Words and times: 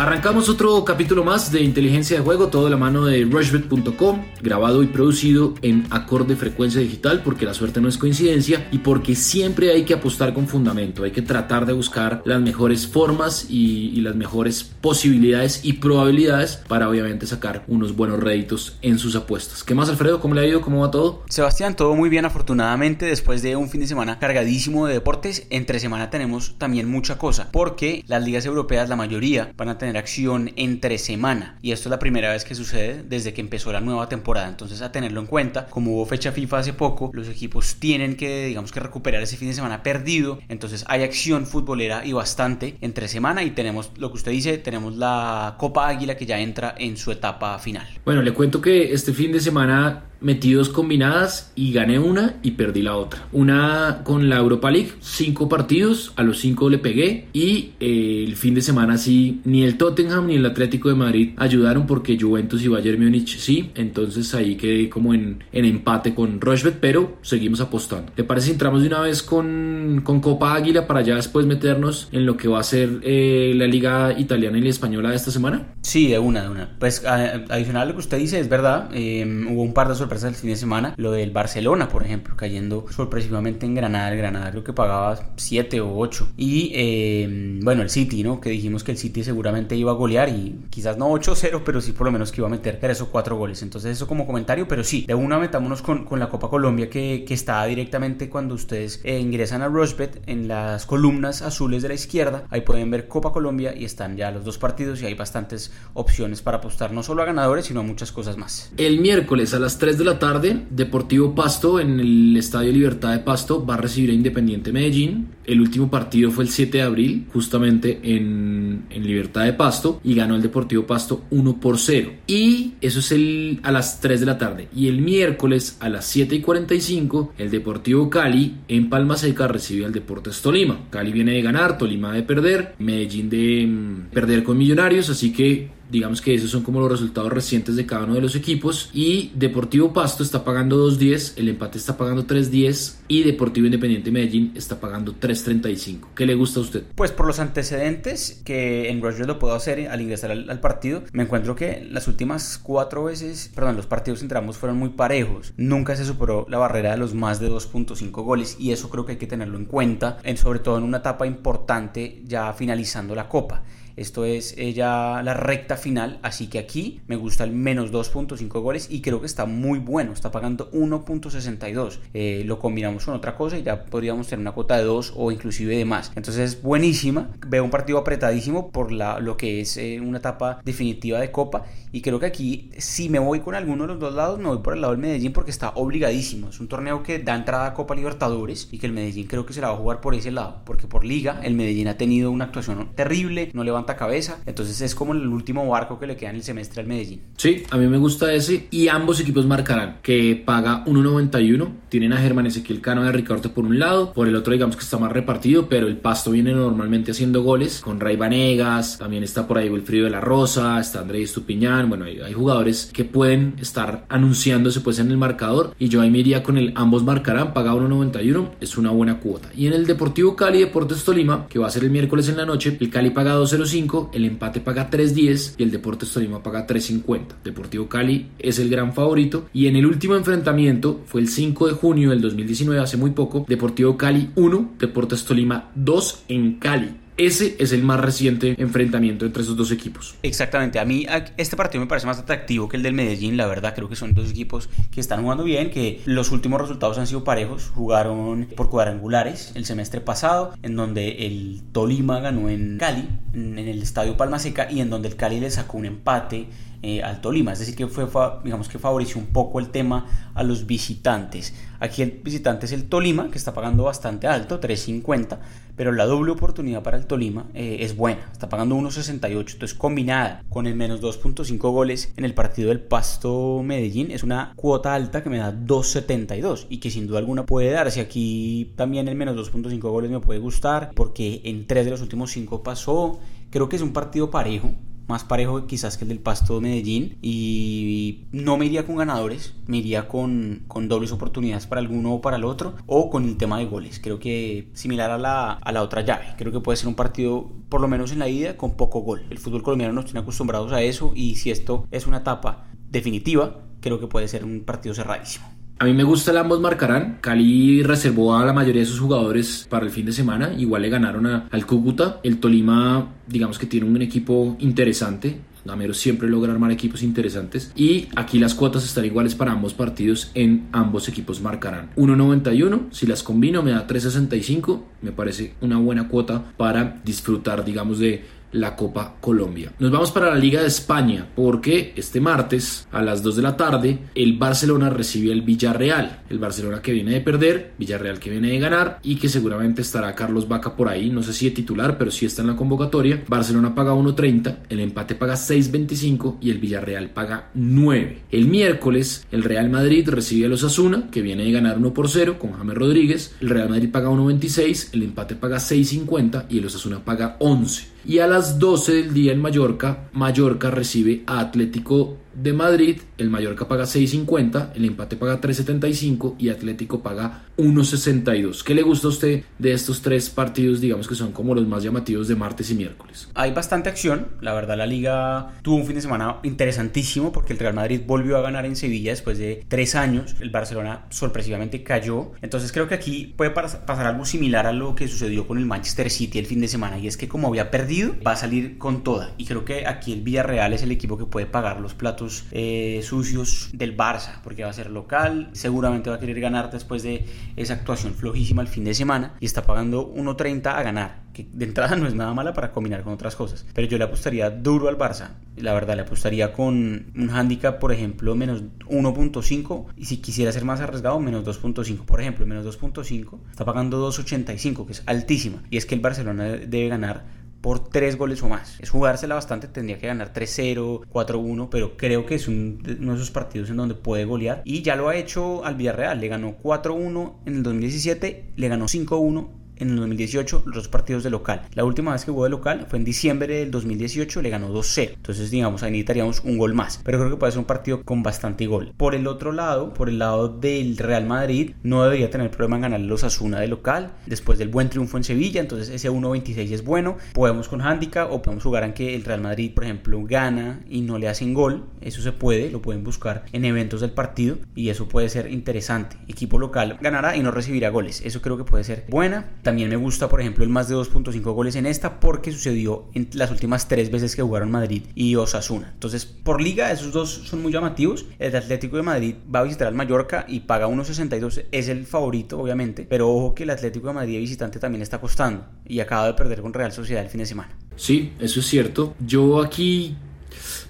Arrancamos 0.00 0.48
otro 0.48 0.82
capítulo 0.82 1.24
más 1.24 1.52
de 1.52 1.60
Inteligencia 1.60 2.16
de 2.16 2.24
Juego, 2.24 2.48
todo 2.48 2.64
de 2.64 2.70
la 2.70 2.78
mano 2.78 3.04
de 3.04 3.22
rushbet.com, 3.22 4.24
grabado 4.40 4.82
y 4.82 4.86
producido 4.86 5.52
en 5.60 5.86
acorde 5.90 6.36
frecuencia 6.36 6.80
digital 6.80 7.20
porque 7.22 7.44
la 7.44 7.52
suerte 7.52 7.82
no 7.82 7.88
es 7.90 7.98
coincidencia 7.98 8.66
y 8.72 8.78
porque 8.78 9.14
siempre 9.14 9.70
hay 9.70 9.84
que 9.84 9.92
apostar 9.92 10.32
con 10.32 10.48
fundamento, 10.48 11.04
hay 11.04 11.10
que 11.10 11.20
tratar 11.20 11.66
de 11.66 11.74
buscar 11.74 12.22
las 12.24 12.40
mejores 12.40 12.86
formas 12.86 13.44
y, 13.50 13.90
y 13.90 14.00
las 14.00 14.14
mejores 14.16 14.64
posibilidades 14.64 15.66
y 15.66 15.74
probabilidades 15.74 16.56
para 16.66 16.88
obviamente 16.88 17.26
sacar 17.26 17.64
unos 17.68 17.94
buenos 17.94 18.20
réditos 18.20 18.78
en 18.80 18.98
sus 18.98 19.14
apuestas. 19.16 19.62
¿Qué 19.62 19.74
más 19.74 19.90
Alfredo? 19.90 20.18
¿Cómo 20.18 20.34
le 20.34 20.40
ha 20.40 20.46
ido? 20.46 20.62
¿Cómo 20.62 20.80
va 20.80 20.90
todo? 20.90 21.24
Sebastián, 21.28 21.76
todo 21.76 21.94
muy 21.94 22.08
bien 22.08 22.24
afortunadamente 22.24 23.04
después 23.04 23.42
de 23.42 23.54
un 23.54 23.68
fin 23.68 23.82
de 23.82 23.86
semana 23.86 24.18
cargadísimo 24.18 24.86
de 24.86 24.94
deportes. 24.94 25.46
Entre 25.50 25.78
semana 25.78 26.08
tenemos 26.08 26.54
también 26.56 26.88
mucha 26.88 27.18
cosa 27.18 27.50
porque 27.52 28.02
las 28.06 28.24
ligas 28.24 28.46
europeas, 28.46 28.88
la 28.88 28.96
mayoría, 28.96 29.52
van 29.58 29.68
a 29.68 29.76
tener 29.76 29.89
acción 29.96 30.52
entre 30.56 30.98
semana. 30.98 31.58
Y 31.62 31.72
esto 31.72 31.88
es 31.88 31.90
la 31.90 31.98
primera 31.98 32.32
vez 32.32 32.44
que 32.44 32.54
sucede 32.54 33.02
desde 33.02 33.32
que 33.32 33.40
empezó 33.40 33.72
la 33.72 33.80
nueva 33.80 34.08
temporada. 34.08 34.48
Entonces, 34.48 34.82
a 34.82 34.92
tenerlo 34.92 35.20
en 35.20 35.26
cuenta, 35.26 35.66
como 35.66 35.92
hubo 35.92 36.06
fecha 36.06 36.32
FIFA 36.32 36.58
hace 36.58 36.72
poco, 36.72 37.10
los 37.12 37.28
equipos 37.28 37.76
tienen 37.76 38.16
que, 38.16 38.46
digamos 38.46 38.72
que 38.72 38.80
recuperar 38.80 39.22
ese 39.22 39.36
fin 39.36 39.48
de 39.48 39.54
semana 39.54 39.82
perdido. 39.82 40.38
Entonces, 40.48 40.84
hay 40.88 41.02
acción 41.02 41.46
futbolera 41.46 42.04
y 42.04 42.12
bastante 42.12 42.76
entre 42.80 43.08
semana. 43.08 43.42
Y 43.42 43.50
tenemos 43.50 43.92
lo 43.98 44.10
que 44.10 44.16
usted 44.16 44.32
dice, 44.32 44.58
tenemos 44.58 44.96
la 44.96 45.56
Copa 45.58 45.88
Águila 45.88 46.16
que 46.16 46.26
ya 46.26 46.38
entra 46.38 46.74
en 46.78 46.96
su 46.96 47.10
etapa 47.12 47.58
final. 47.58 47.86
Bueno, 48.04 48.22
le 48.22 48.32
cuento 48.32 48.60
que 48.60 48.92
este 48.92 49.12
fin 49.12 49.32
de 49.32 49.40
semana 49.40 50.09
metí 50.20 50.52
dos 50.52 50.68
combinadas 50.68 51.52
y 51.54 51.72
gané 51.72 51.98
una 51.98 52.36
y 52.42 52.52
perdí 52.52 52.82
la 52.82 52.96
otra. 52.96 53.26
Una 53.32 54.02
con 54.04 54.28
la 54.28 54.38
Europa 54.38 54.70
League, 54.70 54.92
cinco 55.00 55.48
partidos, 55.48 56.12
a 56.16 56.22
los 56.22 56.38
cinco 56.38 56.68
le 56.70 56.78
pegué 56.78 57.28
y 57.32 57.72
eh, 57.80 58.24
el 58.26 58.36
fin 58.36 58.54
de 58.54 58.62
semana 58.62 58.98
sí, 58.98 59.40
ni 59.44 59.62
el 59.62 59.76
Tottenham 59.76 60.26
ni 60.26 60.36
el 60.36 60.46
Atlético 60.46 60.88
de 60.88 60.94
Madrid 60.94 61.30
ayudaron 61.36 61.86
porque 61.86 62.18
Juventus 62.20 62.62
y 62.62 62.68
Bayern 62.68 63.02
Múnich 63.02 63.38
sí, 63.38 63.70
entonces 63.74 64.34
ahí 64.34 64.56
quedé 64.56 64.88
como 64.88 65.14
en, 65.14 65.44
en 65.52 65.64
empate 65.64 66.14
con 66.14 66.40
Rochbet, 66.40 66.78
pero 66.80 67.18
seguimos 67.22 67.60
apostando. 67.60 68.12
¿Te 68.14 68.24
parece 68.24 68.46
si 68.46 68.52
entramos 68.52 68.82
de 68.82 68.88
una 68.88 69.00
vez 69.00 69.22
con, 69.22 70.02
con 70.04 70.20
Copa 70.20 70.54
Águila 70.54 70.86
para 70.86 71.02
ya 71.02 71.16
después 71.16 71.46
meternos 71.46 72.08
en 72.12 72.26
lo 72.26 72.36
que 72.36 72.48
va 72.48 72.60
a 72.60 72.64
ser 72.64 73.00
eh, 73.02 73.52
la 73.56 73.66
liga 73.66 74.18
italiana 74.18 74.58
y 74.58 74.62
la 74.62 74.68
española 74.68 75.10
de 75.10 75.16
esta 75.16 75.30
semana? 75.30 75.74
Sí, 75.82 76.08
de 76.08 76.18
una, 76.18 76.42
de 76.42 76.48
una. 76.48 76.76
Pues 76.78 77.04
adicional 77.04 77.82
a 77.82 77.84
lo 77.86 77.92
que 77.92 78.00
usted 78.00 78.18
dice, 78.18 78.38
es 78.38 78.48
verdad, 78.48 78.90
eh, 78.92 79.24
hubo 79.48 79.62
un 79.62 79.72
par 79.72 79.88
de 79.88 79.94
sorpresas 79.94 80.09
sorpresa 80.10 80.28
el 80.28 80.34
fin 80.34 80.50
de 80.50 80.56
semana. 80.56 80.94
Lo 80.96 81.12
del 81.12 81.30
Barcelona, 81.30 81.88
por 81.88 82.02
ejemplo, 82.02 82.34
cayendo 82.36 82.84
sorpresivamente 82.90 83.64
en 83.64 83.74
Granada. 83.74 84.10
El 84.10 84.18
Granada 84.18 84.50
creo 84.50 84.64
que 84.64 84.72
pagaba 84.72 85.30
7 85.36 85.80
o 85.80 85.96
8. 85.96 86.32
Y 86.36 86.72
eh, 86.74 87.58
bueno, 87.62 87.82
el 87.82 87.90
City, 87.90 88.24
¿no? 88.24 88.40
Que 88.40 88.50
dijimos 88.50 88.82
que 88.82 88.90
el 88.90 88.98
City 88.98 89.22
seguramente 89.22 89.76
iba 89.76 89.92
a 89.92 89.94
golear 89.94 90.28
y 90.28 90.64
quizás 90.68 90.96
no 90.96 91.08
8-0, 91.10 91.62
pero 91.64 91.80
sí 91.80 91.92
por 91.92 92.06
lo 92.06 92.12
menos 92.12 92.32
que 92.32 92.40
iba 92.40 92.48
a 92.48 92.50
meter 92.50 92.80
3 92.80 93.02
o 93.02 93.10
4 93.10 93.36
goles. 93.36 93.62
Entonces 93.62 93.92
eso 93.92 94.08
como 94.08 94.26
comentario, 94.26 94.66
pero 94.66 94.82
sí, 94.82 95.04
de 95.06 95.14
una 95.14 95.38
metámonos 95.38 95.80
con, 95.80 96.04
con 96.04 96.18
la 96.18 96.28
Copa 96.28 96.50
Colombia 96.50 96.90
que, 96.90 97.24
que 97.26 97.34
está 97.34 97.64
directamente 97.66 98.28
cuando 98.28 98.54
ustedes 98.54 99.00
eh, 99.04 99.20
ingresan 99.20 99.62
a 99.62 99.68
Rushbet 99.68 100.22
en 100.26 100.48
las 100.48 100.86
columnas 100.86 101.42
azules 101.42 101.82
de 101.82 101.88
la 101.88 101.94
izquierda. 101.94 102.44
Ahí 102.50 102.62
pueden 102.62 102.90
ver 102.90 103.06
Copa 103.06 103.32
Colombia 103.32 103.74
y 103.76 103.84
están 103.84 104.16
ya 104.16 104.32
los 104.32 104.44
dos 104.44 104.58
partidos 104.58 105.00
y 105.02 105.06
hay 105.06 105.14
bastantes 105.14 105.72
opciones 105.94 106.42
para 106.42 106.56
apostar 106.56 106.90
no 106.90 107.04
solo 107.04 107.22
a 107.22 107.26
ganadores, 107.26 107.66
sino 107.66 107.80
a 107.80 107.84
muchas 107.84 108.10
cosas 108.10 108.36
más. 108.36 108.72
El 108.76 109.00
miércoles 109.00 109.54
a 109.54 109.60
las 109.60 109.78
3 109.78 109.98
de 109.98 109.99
la 110.04 110.18
tarde, 110.18 110.66
Deportivo 110.70 111.34
Pasto 111.34 111.80
en 111.80 112.00
el 112.00 112.36
Estadio 112.36 112.72
Libertad 112.72 113.12
de 113.12 113.20
Pasto 113.20 113.64
va 113.64 113.74
a 113.74 113.78
recibir 113.78 114.10
a 114.10 114.14
Independiente 114.14 114.72
Medellín. 114.72 115.28
El 115.50 115.60
último 115.60 115.90
partido 115.90 116.30
fue 116.30 116.44
el 116.44 116.50
7 116.50 116.78
de 116.78 116.84
abril, 116.84 117.26
justamente 117.32 117.98
en, 118.04 118.84
en 118.88 119.04
Libertad 119.04 119.44
de 119.46 119.52
Pasto, 119.52 120.00
y 120.04 120.14
ganó 120.14 120.36
el 120.36 120.42
Deportivo 120.42 120.86
Pasto 120.86 121.24
1 121.30 121.58
por 121.58 121.76
0. 121.76 122.12
Y 122.28 122.74
eso 122.80 123.00
es 123.00 123.10
el, 123.10 123.58
a 123.64 123.72
las 123.72 124.00
3 124.00 124.20
de 124.20 124.26
la 124.26 124.38
tarde. 124.38 124.68
Y 124.72 124.86
el 124.86 125.00
miércoles 125.00 125.76
a 125.80 125.88
las 125.88 126.06
7 126.06 126.36
y 126.36 126.40
45, 126.40 127.34
el 127.36 127.50
Deportivo 127.50 128.08
Cali 128.08 128.58
en 128.68 128.88
Palma 128.88 129.16
Seca 129.16 129.48
recibe 129.48 129.84
al 129.84 129.92
Deportes 129.92 130.40
Tolima. 130.40 130.86
Cali 130.88 131.10
viene 131.10 131.32
de 131.32 131.42
ganar, 131.42 131.78
Tolima 131.78 132.12
de 132.12 132.22
perder, 132.22 132.76
Medellín 132.78 133.28
de 133.28 133.66
mm, 133.66 134.14
perder 134.14 134.44
con 134.44 134.56
Millonarios, 134.56 135.10
así 135.10 135.32
que 135.32 135.80
Digamos 135.90 136.20
que 136.20 136.34
esos 136.34 136.50
son 136.50 136.62
como 136.62 136.78
los 136.80 136.90
resultados 136.90 137.32
recientes 137.32 137.74
de 137.74 137.84
cada 137.84 138.04
uno 138.04 138.14
de 138.14 138.20
los 138.20 138.36
equipos. 138.36 138.90
Y 138.94 139.32
Deportivo 139.34 139.92
Pasto 139.92 140.22
está 140.22 140.44
pagando 140.44 140.88
2.10, 140.88 141.32
el 141.36 141.48
empate 141.48 141.78
está 141.78 141.96
pagando 141.96 142.26
3.10 142.26 142.94
y 143.08 143.24
Deportivo 143.24 143.66
Independiente 143.66 144.12
Medellín 144.12 144.52
está 144.54 144.78
pagando 144.78 145.14
3.35. 145.46 146.08
¿Qué 146.14 146.26
le 146.26 146.34
gusta 146.34 146.60
a 146.60 146.62
usted? 146.62 146.84
Pues 146.94 147.12
por 147.12 147.26
los 147.26 147.38
antecedentes 147.38 148.42
que 148.44 148.90
en 148.90 149.02
Rush 149.02 149.18
lo 149.20 149.38
puedo 149.38 149.54
hacer 149.54 149.88
al 149.88 150.00
ingresar 150.00 150.30
al, 150.30 150.60
partido, 150.60 151.02
me 151.12 151.22
encuentro 151.22 151.56
que 151.56 151.86
las 151.90 152.08
últimas 152.08 152.58
cuatro 152.58 153.04
veces, 153.04 153.50
perdón, 153.54 153.76
los 153.76 153.86
partidos 153.86 154.22
entre 154.22 154.38
ambos 154.38 154.58
fueron 154.58 154.78
muy 154.78 154.90
parejos. 154.90 155.52
Nunca 155.56 155.96
se 155.96 156.04
superó 156.04 156.46
la 156.48 156.58
barrera 156.58 156.92
de 156.92 156.98
los 156.98 157.14
más 157.14 157.40
de 157.40 157.50
2.5 157.50 158.10
goles 158.22 158.56
y 158.58 158.72
eso 158.72 158.90
creo 158.90 159.04
que 159.04 159.12
hay 159.12 159.18
que 159.18 159.26
tenerlo 159.26 159.58
en 159.58 159.64
cuenta, 159.64 160.18
en, 160.22 160.36
sobre 160.36 160.58
todo 160.58 160.78
en 160.78 160.84
una 160.84 160.98
etapa 160.98 161.26
importante 161.26 162.22
ya 162.26 162.52
finalizando 162.52 163.14
la 163.14 163.28
copa. 163.28 163.62
Esto 164.00 164.24
es 164.24 164.56
ya 164.56 165.20
la 165.22 165.34
recta 165.34 165.76
final, 165.76 166.20
así 166.22 166.46
que 166.48 166.58
aquí 166.58 167.02
me 167.06 167.16
gusta 167.16 167.44
el 167.44 167.52
menos 167.52 167.92
2.5 167.92 168.48
goles 168.62 168.86
y 168.90 169.02
creo 169.02 169.20
que 169.20 169.26
está 169.26 169.44
muy 169.44 169.78
bueno, 169.78 170.12
está 170.12 170.30
pagando 170.30 170.70
1.62. 170.70 171.98
Eh, 172.14 172.42
lo 172.46 172.58
combinamos 172.58 173.04
con 173.04 173.14
otra 173.14 173.36
cosa 173.36 173.58
y 173.58 173.62
ya 173.62 173.84
podríamos 173.84 174.26
tener 174.26 174.40
una 174.40 174.52
cuota 174.52 174.78
de 174.78 174.84
2 174.84 175.12
o 175.16 175.29
inclusive 175.30 175.76
de 175.76 175.84
más. 175.84 176.12
Entonces 176.16 176.54
es 176.54 176.62
buenísima, 176.62 177.30
veo 177.46 177.64
un 177.64 177.70
partido 177.70 177.98
apretadísimo 177.98 178.70
por 178.70 178.92
la, 178.92 179.20
lo 179.20 179.36
que 179.36 179.60
es 179.60 179.76
eh, 179.76 180.00
una 180.00 180.18
etapa 180.18 180.60
definitiva 180.64 181.20
de 181.20 181.30
Copa 181.30 181.64
y 181.92 182.02
creo 182.02 182.20
que 182.20 182.26
aquí 182.26 182.70
si 182.78 183.08
me 183.08 183.18
voy 183.18 183.40
con 183.40 183.54
alguno 183.54 183.84
de 183.84 183.88
los 183.88 184.00
dos 184.00 184.14
lados 184.14 184.38
me 184.38 184.48
voy 184.48 184.58
por 184.58 184.74
el 184.74 184.80
lado 184.80 184.92
del 184.92 185.00
Medellín 185.00 185.32
porque 185.32 185.50
está 185.50 185.70
obligadísimo. 185.70 186.48
Es 186.48 186.60
un 186.60 186.68
torneo 186.68 187.02
que 187.02 187.18
da 187.18 187.34
entrada 187.34 187.66
a 187.66 187.74
Copa 187.74 187.94
Libertadores 187.94 188.68
y 188.70 188.78
que 188.78 188.86
el 188.86 188.92
Medellín 188.92 189.26
creo 189.26 189.46
que 189.46 189.52
se 189.52 189.60
la 189.60 189.68
va 189.68 189.74
a 189.74 189.76
jugar 189.76 190.00
por 190.00 190.14
ese 190.14 190.30
lado, 190.30 190.62
porque 190.64 190.86
por 190.86 191.04
liga 191.04 191.40
el 191.42 191.54
Medellín 191.54 191.88
ha 191.88 191.96
tenido 191.96 192.30
una 192.30 192.46
actuación 192.46 192.90
terrible, 192.94 193.50
no 193.54 193.64
levanta 193.64 193.96
cabeza. 193.96 194.38
Entonces 194.46 194.80
es 194.80 194.94
como 194.94 195.12
el 195.12 195.26
último 195.26 195.66
barco 195.68 195.98
que 195.98 196.06
le 196.06 196.16
queda 196.16 196.30
en 196.30 196.36
el 196.36 196.42
semestre 196.42 196.82
al 196.82 196.86
Medellín. 196.86 197.22
Sí, 197.36 197.64
a 197.70 197.76
mí 197.76 197.86
me 197.86 197.98
gusta 197.98 198.32
ese. 198.32 198.68
Y 198.70 198.88
ambos 198.88 199.20
equipos 199.20 199.46
marcarán 199.46 199.98
que 200.02 200.40
paga 200.44 200.84
1.91. 200.84 201.68
Tienen 201.88 202.12
a 202.12 202.18
Germán 202.18 202.46
Ezequiel 202.46 202.80
Cano 202.80 203.04
de 203.04 203.12
Ricardo 203.12 203.52
por 203.52 203.64
un 203.64 203.78
lado. 203.78 204.12
Por 204.12 204.28
el 204.28 204.36
otro, 204.36 204.52
digamos 204.52 204.76
que 204.76 204.82
está 204.82 204.98
más 205.10 205.16
repartido. 205.16 205.68
Pero 205.68 205.86
el 205.86 205.96
Pasto 205.96 206.30
viene 206.30 206.52
normalmente 206.52 207.10
haciendo 207.10 207.42
goles. 207.42 207.80
Con 207.80 208.00
Ray 208.00 208.16
Vanegas. 208.16 208.98
También 208.98 209.22
está 209.22 209.46
por 209.46 209.58
ahí 209.58 209.68
Wilfrido 209.68 210.04
de 210.04 210.10
la 210.10 210.20
Rosa. 210.20 210.80
Está 210.80 211.00
Andrés 211.00 211.30
Estupiñán. 211.30 211.88
Bueno, 211.88 212.04
hay, 212.04 212.20
hay, 212.20 212.32
jugadores 212.32 212.90
que 212.92 213.04
pueden 213.04 213.56
estar 213.60 214.06
anunciándose 214.08 214.80
pues 214.80 214.98
en 214.98 215.10
el 215.10 215.16
marcador. 215.16 215.74
Y 215.78 215.88
yo 215.88 216.00
ahí 216.00 216.10
me 216.10 216.18
iría 216.18 216.42
con 216.42 216.56
el 216.56 216.72
ambos 216.74 217.04
marcarán. 217.04 217.52
Paga 217.52 217.74
1.91. 217.74 218.50
Es 218.60 218.78
una 218.78 218.90
buena 218.90 219.20
cuota. 219.20 219.50
Y 219.54 219.66
en 219.66 219.72
el 219.72 219.86
Deportivo 219.86 220.36
Cali 220.36 220.60
Deportes 220.60 221.04
Tolima, 221.04 221.46
que 221.48 221.58
va 221.58 221.66
a 221.66 221.70
ser 221.70 221.84
el 221.84 221.90
miércoles 221.90 222.28
en 222.28 222.36
la 222.36 222.46
noche, 222.46 222.76
el 222.80 222.90
Cali 222.90 223.10
paga 223.10 223.36
2.05 223.36 224.10
el 224.12 224.24
empate 224.24 224.60
paga 224.60 224.90
3.10 224.90 225.54
y 225.58 225.62
el 225.62 225.70
Deportes 225.70 226.12
Tolima 226.12 226.42
paga 226.42 226.66
3.50. 226.66 227.42
Deportivo 227.44 227.88
Cali 227.88 228.28
es 228.38 228.58
el 228.58 228.68
gran 228.68 228.92
favorito 228.92 229.48
y 229.52 229.66
en 229.66 229.76
el 229.76 229.86
último 229.86 230.16
enfrentamiento 230.16 231.00
fue 231.06 231.20
el 231.20 231.28
5 231.28 231.68
de 231.68 231.72
junio 231.74 232.10
del 232.10 232.20
2019, 232.20 232.80
hace 232.80 232.96
muy 232.96 233.10
poco, 233.10 233.44
Deportivo 233.48 233.96
Cali 233.96 234.30
1, 234.34 234.70
Tolima 235.08 235.70
2 235.74 236.24
en 236.28 236.54
Cali. 236.54 236.96
Ese 237.16 237.56
es 237.58 237.72
el 237.72 237.82
más 237.82 238.00
reciente 238.00 238.54
enfrentamiento 238.56 239.26
entre 239.26 239.42
esos 239.42 239.54
dos 239.54 239.70
equipos. 239.72 240.14
Exactamente, 240.22 240.78
a 240.78 240.86
mí 240.86 241.06
este 241.36 241.54
partido 241.54 241.82
me 241.82 241.86
parece 241.86 242.06
más 242.06 242.18
atractivo 242.18 242.66
que 242.66 242.78
el 242.78 242.82
del 242.82 242.94
Medellín, 242.94 243.36
la 243.36 243.46
verdad 243.46 243.74
creo 243.74 243.90
que 243.90 243.96
son 243.96 244.14
dos 244.14 244.30
equipos 244.30 244.70
que 244.90 245.02
están 245.02 245.20
jugando 245.20 245.44
bien, 245.44 245.70
que 245.70 246.00
los 246.06 246.30
últimos 246.30 246.62
resultados 246.62 246.96
han 246.96 247.06
sido 247.06 247.22
parejos, 247.22 247.70
jugaron 247.74 248.48
por 248.56 248.70
cuadrangulares 248.70 249.52
el 249.54 249.66
semestre 249.66 250.00
pasado, 250.00 250.54
en 250.62 250.76
donde 250.76 251.26
el 251.26 251.60
Tolima 251.72 252.20
ganó 252.20 252.48
en 252.48 252.78
Cali, 252.78 253.06
en 253.34 253.58
el 253.58 253.82
Estadio 253.82 254.16
Palma 254.16 254.38
Seca, 254.38 254.72
y 254.72 254.80
en 254.80 254.88
donde 254.88 255.08
el 255.08 255.16
Cali 255.16 255.40
le 255.40 255.50
sacó 255.50 255.76
un 255.76 255.84
empate 255.84 256.46
eh, 256.82 257.02
al 257.02 257.20
Tolima, 257.20 257.52
es 257.52 257.58
decir, 257.58 257.76
que 257.76 257.86
fue, 257.86 258.06
digamos 258.42 258.68
que 258.68 258.78
favoreció 258.78 259.20
un 259.20 259.26
poco 259.26 259.60
el 259.60 259.68
tema 259.68 260.30
a 260.34 260.42
los 260.42 260.66
visitantes. 260.66 261.54
Aquí 261.78 262.00
el 262.00 262.20
visitante 262.24 262.66
es 262.66 262.72
el 262.72 262.88
Tolima, 262.88 263.30
que 263.30 263.36
está 263.36 263.52
pagando 263.52 263.84
bastante 263.84 264.26
alto, 264.26 264.60
3.50, 264.60 265.38
pero 265.76 265.92
la 265.92 266.06
doble 266.06 266.32
oportunidad 266.32 266.82
para 266.82 266.96
el 266.96 267.06
Tolima 267.06 267.46
eh, 267.52 267.78
es 267.80 267.96
buena, 267.96 268.28
está 268.32 268.48
pagando 268.48 268.76
1.68, 268.76 269.52
entonces 269.52 269.74
combinada 269.74 270.42
con 270.48 270.66
el 270.66 270.74
menos 270.74 271.02
2.5 271.02 271.58
goles 271.70 272.12
en 272.16 272.24
el 272.24 272.34
partido 272.34 272.70
del 272.70 272.80
Pasto 272.80 273.62
Medellín, 273.62 274.10
es 274.10 274.22
una 274.22 274.52
cuota 274.56 274.94
alta 274.94 275.22
que 275.22 275.30
me 275.30 275.38
da 275.38 275.52
2.72 275.52 276.66
y 276.70 276.78
que 276.78 276.90
sin 276.90 277.06
duda 277.06 277.18
alguna 277.18 277.44
puede 277.46 277.70
darse. 277.70 278.00
Aquí 278.00 278.72
también 278.76 279.08
el 279.08 279.16
menos 279.16 279.36
2.5 279.36 279.80
goles 279.80 280.10
me 280.10 280.20
puede 280.20 280.40
gustar 280.40 280.92
porque 280.94 281.42
en 281.44 281.66
tres 281.66 281.84
de 281.84 281.90
los 281.90 282.00
últimos 282.00 282.30
cinco 282.30 282.62
pasó, 282.62 283.18
creo 283.50 283.68
que 283.68 283.76
es 283.76 283.82
un 283.82 283.92
partido 283.92 284.30
parejo, 284.30 284.72
más 285.10 285.24
parejo 285.24 285.66
quizás 285.66 285.96
que 285.96 286.04
el 286.04 286.08
del 286.08 286.20
Pasto 286.20 286.60
Medellín 286.60 287.18
y 287.22 288.26
no 288.32 288.56
me 288.56 288.66
iría 288.66 288.86
con 288.86 288.96
ganadores, 288.96 289.54
me 289.66 289.78
iría 289.78 290.08
con, 290.08 290.62
con 290.68 290.88
dobles 290.88 291.12
oportunidades 291.12 291.66
para 291.66 291.80
alguno 291.80 292.14
o 292.14 292.20
para 292.20 292.36
el 292.36 292.44
otro 292.44 292.74
o 292.86 293.10
con 293.10 293.24
el 293.24 293.36
tema 293.36 293.58
de 293.58 293.66
goles. 293.66 294.00
Creo 294.02 294.18
que 294.18 294.70
similar 294.72 295.10
a 295.10 295.18
la, 295.18 295.52
a 295.52 295.72
la 295.72 295.82
otra 295.82 296.02
llave, 296.02 296.26
creo 296.38 296.52
que 296.52 296.60
puede 296.60 296.76
ser 296.76 296.88
un 296.88 296.94
partido 296.94 297.50
por 297.68 297.80
lo 297.80 297.88
menos 297.88 298.12
en 298.12 298.20
la 298.20 298.28
ida 298.28 298.56
con 298.56 298.76
poco 298.76 299.00
gol. 299.00 299.24
El 299.30 299.38
fútbol 299.38 299.62
colombiano 299.62 299.92
nos 299.92 300.06
tiene 300.06 300.20
acostumbrados 300.20 300.72
a 300.72 300.82
eso 300.82 301.12
y 301.14 301.36
si 301.36 301.50
esto 301.50 301.86
es 301.90 302.06
una 302.06 302.18
etapa 302.18 302.66
definitiva, 302.90 303.60
creo 303.80 304.00
que 304.00 304.06
puede 304.06 304.28
ser 304.28 304.44
un 304.44 304.64
partido 304.64 304.94
cerradísimo. 304.94 305.59
A 305.80 305.86
mí 305.86 305.94
me 305.94 306.04
gusta 306.04 306.30
el 306.30 306.36
ambos 306.36 306.60
marcarán. 306.60 307.16
Cali 307.22 307.82
reservó 307.82 308.36
a 308.36 308.44
la 308.44 308.52
mayoría 308.52 308.82
de 308.82 308.86
sus 308.86 309.00
jugadores 309.00 309.66
para 309.66 309.86
el 309.86 309.90
fin 309.90 310.04
de 310.04 310.12
semana. 310.12 310.52
Igual 310.58 310.82
le 310.82 310.90
ganaron 310.90 311.26
al 311.26 311.66
Cúcuta. 311.66 312.20
El 312.22 312.38
Tolima, 312.38 313.14
digamos 313.26 313.58
que 313.58 313.64
tiene 313.64 313.86
un 313.86 314.02
equipo 314.02 314.56
interesante. 314.58 315.40
Gamero 315.64 315.94
siempre 315.94 316.28
logra 316.28 316.52
armar 316.52 316.70
equipos 316.70 317.02
interesantes. 317.02 317.72
Y 317.76 318.08
aquí 318.14 318.38
las 318.38 318.54
cuotas 318.54 318.84
están 318.84 319.06
iguales 319.06 319.34
para 319.34 319.52
ambos 319.52 319.72
partidos 319.72 320.30
en 320.34 320.68
ambos 320.72 321.08
equipos 321.08 321.40
marcarán. 321.40 321.88
1.91, 321.96 322.92
si 322.92 323.06
las 323.06 323.22
combino 323.22 323.62
me 323.62 323.70
da 323.70 323.86
3.65. 323.86 324.82
Me 325.00 325.12
parece 325.12 325.54
una 325.62 325.78
buena 325.78 326.08
cuota 326.08 326.44
para 326.58 327.00
disfrutar, 327.06 327.64
digamos, 327.64 327.98
de 327.98 328.22
la 328.52 328.76
Copa 328.76 329.16
Colombia. 329.20 329.72
Nos 329.78 329.90
vamos 329.90 330.10
para 330.10 330.30
la 330.30 330.36
Liga 330.36 330.60
de 330.60 330.68
España 330.68 331.28
porque 331.34 331.92
este 331.96 332.20
martes 332.20 332.86
a 332.92 333.02
las 333.02 333.22
2 333.22 333.36
de 333.36 333.42
la 333.42 333.56
tarde 333.56 333.98
el 334.14 334.38
Barcelona 334.38 334.90
recibe 334.90 335.32
el 335.32 335.42
Villarreal. 335.42 336.22
El 336.28 336.38
Barcelona 336.38 336.82
que 336.82 336.92
viene 336.92 337.12
de 337.12 337.20
perder, 337.20 337.72
Villarreal 337.78 338.18
que 338.18 338.30
viene 338.30 338.50
de 338.50 338.58
ganar 338.58 338.98
y 339.02 339.16
que 339.16 339.28
seguramente 339.28 339.82
estará 339.82 340.14
Carlos 340.14 340.48
Vaca 340.48 340.76
por 340.76 340.88
ahí, 340.88 341.10
no 341.10 341.22
sé 341.22 341.32
si 341.32 341.46
de 341.46 341.56
titular, 341.56 341.98
pero 341.98 342.10
sí 342.10 342.26
está 342.26 342.42
en 342.42 342.48
la 342.48 342.56
convocatoria. 342.56 343.22
Barcelona 343.28 343.74
paga 343.74 343.94
1.30, 343.94 344.56
el 344.68 344.80
empate 344.80 345.14
paga 345.14 345.34
6.25 345.34 346.38
y 346.40 346.50
el 346.50 346.58
Villarreal 346.58 347.10
paga 347.10 347.50
9. 347.54 348.22
El 348.30 348.46
miércoles 348.46 349.26
el 349.30 349.42
Real 349.44 349.70
Madrid 349.70 350.08
recibe 350.08 350.46
a 350.46 350.48
los 350.48 350.64
Asuna 350.64 351.08
que 351.10 351.22
viene 351.22 351.44
de 351.44 351.52
ganar 351.52 351.78
1 351.78 351.94
por 351.94 352.08
0 352.08 352.38
con 352.38 352.52
James 352.52 352.76
Rodríguez. 352.76 353.34
El 353.40 353.50
Real 353.50 353.68
Madrid 353.68 353.90
paga 353.90 354.10
1.26, 354.10 354.90
el 354.92 355.02
empate 355.02 355.34
paga 355.36 355.58
6.50 355.58 356.46
y 356.48 356.58
el 356.58 356.66
Osasuna 356.66 357.04
paga 357.04 357.36
11. 357.38 357.99
Y 358.04 358.18
a 358.18 358.26
las 358.26 358.58
12 358.58 358.92
del 358.92 359.14
día 359.14 359.32
en 359.32 359.40
Mallorca, 359.40 360.08
Mallorca 360.12 360.70
recibe 360.70 361.22
a 361.26 361.40
Atlético 361.40 362.16
de 362.34 362.52
Madrid, 362.52 363.00
el 363.18 363.30
Mallorca 363.30 363.66
paga 363.66 363.84
6.50, 363.84 364.72
el 364.74 364.84
empate 364.84 365.16
paga 365.16 365.40
3.75 365.40 366.36
y 366.38 366.48
Atlético 366.48 367.02
paga 367.02 367.44
1.62. 367.56 368.62
¿Qué 368.62 368.74
le 368.74 368.82
gusta 368.82 369.08
a 369.08 369.10
usted 369.10 369.44
de 369.58 369.72
estos 369.72 370.02
tres 370.02 370.30
partidos, 370.30 370.80
digamos 370.80 371.08
que 371.08 371.14
son 371.14 371.32
como 371.32 371.54
los 371.54 371.66
más 371.66 371.82
llamativos 371.82 372.28
de 372.28 372.36
martes 372.36 372.70
y 372.70 372.74
miércoles? 372.74 373.28
Hay 373.34 373.52
bastante 373.52 373.88
acción, 373.88 374.28
la 374.40 374.54
verdad 374.54 374.76
la 374.76 374.86
liga 374.86 375.54
tuvo 375.62 375.76
un 375.76 375.86
fin 375.86 375.96
de 375.96 376.02
semana 376.02 376.38
interesantísimo 376.42 377.32
porque 377.32 377.52
el 377.52 377.58
Real 377.58 377.74
Madrid 377.74 378.00
volvió 378.06 378.36
a 378.36 378.42
ganar 378.42 378.64
en 378.64 378.76
Sevilla 378.76 379.10
después 379.10 379.38
de 379.38 379.64
tres 379.68 379.94
años, 379.94 380.36
el 380.40 380.50
Barcelona 380.50 381.06
sorpresivamente 381.10 381.82
cayó, 381.82 382.32
entonces 382.42 382.72
creo 382.72 382.88
que 382.88 382.94
aquí 382.94 383.34
puede 383.36 383.50
pasar 383.50 384.06
algo 384.06 384.24
similar 384.24 384.66
a 384.66 384.72
lo 384.72 384.94
que 384.94 385.08
sucedió 385.08 385.46
con 385.46 385.58
el 385.58 385.66
Manchester 385.66 386.10
City 386.10 386.38
el 386.38 386.46
fin 386.46 386.60
de 386.60 386.68
semana 386.68 386.98
y 386.98 387.06
es 387.06 387.16
que 387.16 387.28
como 387.28 387.48
había 387.48 387.70
perdido 387.70 388.14
va 388.26 388.32
a 388.32 388.36
salir 388.36 388.78
con 388.78 389.02
toda. 389.02 389.32
Y 389.36 389.46
creo 389.46 389.64
que 389.64 389.86
aquí 389.86 390.12
el 390.12 390.22
Villarreal 390.22 390.72
es 390.72 390.82
el 390.82 390.92
equipo 390.92 391.18
que 391.18 391.26
puede 391.26 391.46
pagar 391.46 391.80
los 391.80 391.94
platos 391.94 392.19
eh, 392.52 393.00
sucios 393.02 393.70
del 393.72 393.96
Barça, 393.96 394.40
porque 394.42 394.64
va 394.64 394.70
a 394.70 394.72
ser 394.72 394.90
local, 394.90 395.50
seguramente 395.52 396.10
va 396.10 396.16
a 396.16 396.20
querer 396.20 396.40
ganar 396.40 396.70
después 396.70 397.02
de 397.02 397.24
esa 397.56 397.74
actuación 397.74 398.14
flojísima 398.14 398.62
el 398.62 398.68
fin 398.68 398.84
de 398.84 398.94
semana 398.94 399.34
y 399.40 399.46
está 399.46 399.62
pagando 399.62 400.12
1.30 400.14 400.66
a 400.66 400.82
ganar, 400.82 401.22
que 401.32 401.46
de 401.52 401.64
entrada 401.64 401.96
no 401.96 402.06
es 402.06 402.14
nada 402.14 402.34
mala 402.34 402.52
para 402.52 402.72
combinar 402.72 403.02
con 403.02 403.12
otras 403.12 403.36
cosas, 403.36 403.66
pero 403.74 403.88
yo 403.88 403.98
le 403.98 404.04
apostaría 404.04 404.50
duro 404.50 404.88
al 404.88 404.98
Barça, 404.98 405.30
la 405.56 405.74
verdad 405.74 405.96
le 405.96 406.02
apostaría 406.02 406.52
con 406.52 407.12
un 407.14 407.30
handicap, 407.30 407.78
por 407.78 407.92
ejemplo, 407.92 408.34
menos 408.34 408.62
1.5 408.88 409.86
y 409.96 410.04
si 410.04 410.18
quisiera 410.18 410.52
ser 410.52 410.64
más 410.64 410.80
arriesgado, 410.80 411.20
menos 411.20 411.44
2.5, 411.44 412.04
por 412.04 412.20
ejemplo, 412.20 412.46
menos 412.46 412.66
2.5 412.66 413.38
está 413.50 413.64
pagando 413.64 414.06
2.85, 414.08 414.86
que 414.86 414.92
es 414.92 415.02
altísima, 415.06 415.62
y 415.70 415.76
es 415.76 415.86
que 415.86 415.94
el 415.94 416.00
Barcelona 416.00 416.44
debe 416.44 416.88
ganar 416.88 417.39
por 417.60 417.88
tres 417.88 418.16
goles 418.16 418.42
o 418.42 418.48
más. 418.48 418.78
Es 418.80 418.90
jugársela 418.90 419.34
bastante, 419.34 419.68
tendría 419.68 419.98
que 419.98 420.06
ganar 420.06 420.32
3-0, 420.32 421.06
4-1, 421.08 421.68
pero 421.70 421.96
creo 421.96 422.26
que 422.26 422.36
es 422.36 422.48
uno 422.48 422.82
de 422.82 423.14
esos 423.14 423.30
partidos 423.30 423.70
en 423.70 423.76
donde 423.76 423.94
puede 423.94 424.24
golear. 424.24 424.62
Y 424.64 424.82
ya 424.82 424.96
lo 424.96 425.08
ha 425.08 425.16
hecho 425.16 425.64
al 425.64 425.74
Villarreal, 425.74 426.20
le 426.20 426.28
ganó 426.28 426.56
4-1 426.62 427.34
en 427.46 427.54
el 427.54 427.62
2017, 427.62 428.52
le 428.56 428.68
ganó 428.68 428.86
5-1 428.86 429.59
en 429.80 429.90
el 429.90 429.96
2018 429.96 430.64
los 430.66 430.88
partidos 430.88 431.22
de 431.22 431.30
local. 431.30 431.62
La 431.74 431.84
última 431.84 432.12
vez 432.12 432.24
que 432.24 432.30
jugó 432.30 432.44
de 432.44 432.50
local 432.50 432.86
fue 432.88 432.98
en 432.98 433.04
diciembre 433.04 433.60
del 433.60 433.70
2018, 433.70 434.42
le 434.42 434.50
ganó 434.50 434.72
2-0. 434.72 435.14
Entonces, 435.16 435.50
digamos, 435.50 435.82
ahí 435.82 435.90
necesitaríamos 435.90 436.40
un 436.44 436.58
gol 436.58 436.74
más. 436.74 437.00
Pero 437.04 437.18
creo 437.18 437.30
que 437.30 437.36
puede 437.36 437.52
ser 437.52 437.60
un 437.60 437.64
partido 437.64 438.02
con 438.02 438.22
bastante 438.22 438.66
gol. 438.66 438.92
Por 438.96 439.14
el 439.14 439.26
otro 439.26 439.52
lado, 439.52 439.94
por 439.94 440.08
el 440.08 440.18
lado 440.18 440.48
del 440.48 440.96
Real 440.96 441.26
Madrid, 441.26 441.72
no 441.82 442.04
debería 442.04 442.30
tener 442.30 442.50
problema 442.50 442.76
en 442.76 442.82
ganar 442.82 443.00
los 443.00 443.24
Asuna 443.24 443.60
de 443.60 443.68
local 443.68 444.12
después 444.26 444.58
del 444.58 444.68
buen 444.68 444.88
triunfo 444.90 445.16
en 445.16 445.24
Sevilla. 445.24 445.60
Entonces, 445.60 445.88
ese 445.88 446.10
1-26 446.10 446.70
es 446.72 446.84
bueno. 446.84 447.16
Podemos 447.32 447.68
con 447.68 447.82
handicap 447.82 448.30
o 448.30 448.42
podemos 448.42 448.64
jugar 448.64 448.84
en 448.84 448.92
que 448.92 449.14
el 449.14 449.24
Real 449.24 449.40
Madrid, 449.40 449.72
por 449.74 449.84
ejemplo, 449.84 450.22
gana 450.24 450.80
y 450.88 451.00
no 451.00 451.18
le 451.18 451.28
hacen 451.28 451.54
gol. 451.54 451.84
Eso 452.00 452.22
se 452.22 452.32
puede, 452.32 452.70
lo 452.70 452.82
pueden 452.82 453.04
buscar 453.04 453.44
en 453.52 453.64
eventos 453.64 454.00
del 454.00 454.10
partido 454.10 454.58
y 454.74 454.88
eso 454.88 455.08
puede 455.08 455.28
ser 455.28 455.50
interesante. 455.50 456.16
Equipo 456.28 456.58
local 456.58 456.98
ganará 457.00 457.36
y 457.36 457.42
no 457.42 457.50
recibirá 457.50 457.90
goles. 457.90 458.22
Eso 458.24 458.40
creo 458.42 458.56
que 458.56 458.64
puede 458.64 458.84
ser 458.84 459.04
buena. 459.08 459.50
También 459.70 459.88
me 459.88 459.94
gusta, 459.94 460.28
por 460.28 460.40
ejemplo, 460.40 460.64
el 460.64 460.68
más 460.68 460.88
de 460.88 460.96
2.5 460.96 461.42
goles 461.52 461.76
en 461.76 461.86
esta 461.86 462.18
porque 462.18 462.50
sucedió 462.50 463.08
en 463.14 463.28
las 463.34 463.52
últimas 463.52 463.86
tres 463.86 464.10
veces 464.10 464.34
que 464.34 464.42
jugaron 464.42 464.68
Madrid 464.68 465.04
y 465.14 465.36
Osasuna. 465.36 465.92
Entonces, 465.94 466.26
por 466.26 466.60
liga, 466.60 466.90
esos 466.90 467.12
dos 467.12 467.30
son 467.30 467.62
muy 467.62 467.70
llamativos. 467.70 468.26
El 468.40 468.56
Atlético 468.56 468.96
de 468.96 469.04
Madrid 469.04 469.36
va 469.54 469.60
a 469.60 469.62
visitar 469.62 469.86
al 469.86 469.94
Mallorca 469.94 470.44
y 470.48 470.58
paga 470.58 470.88
1.62. 470.88 471.66
Es 471.70 471.86
el 471.86 472.04
favorito, 472.04 472.58
obviamente. 472.58 473.06
Pero 473.08 473.30
ojo 473.30 473.54
que 473.54 473.62
el 473.62 473.70
Atlético 473.70 474.08
de 474.08 474.14
Madrid 474.14 474.40
visitante 474.40 474.80
también 474.80 475.02
está 475.02 475.20
costando 475.20 475.66
y 475.86 476.00
acaba 476.00 476.26
de 476.26 476.34
perder 476.34 476.62
con 476.62 476.74
Real 476.74 476.90
Sociedad 476.90 477.22
el 477.22 477.30
fin 477.30 477.38
de 477.38 477.46
semana. 477.46 477.78
Sí, 477.94 478.32
eso 478.40 478.58
es 478.58 478.66
cierto. 478.66 479.14
Yo 479.24 479.62
aquí 479.62 480.16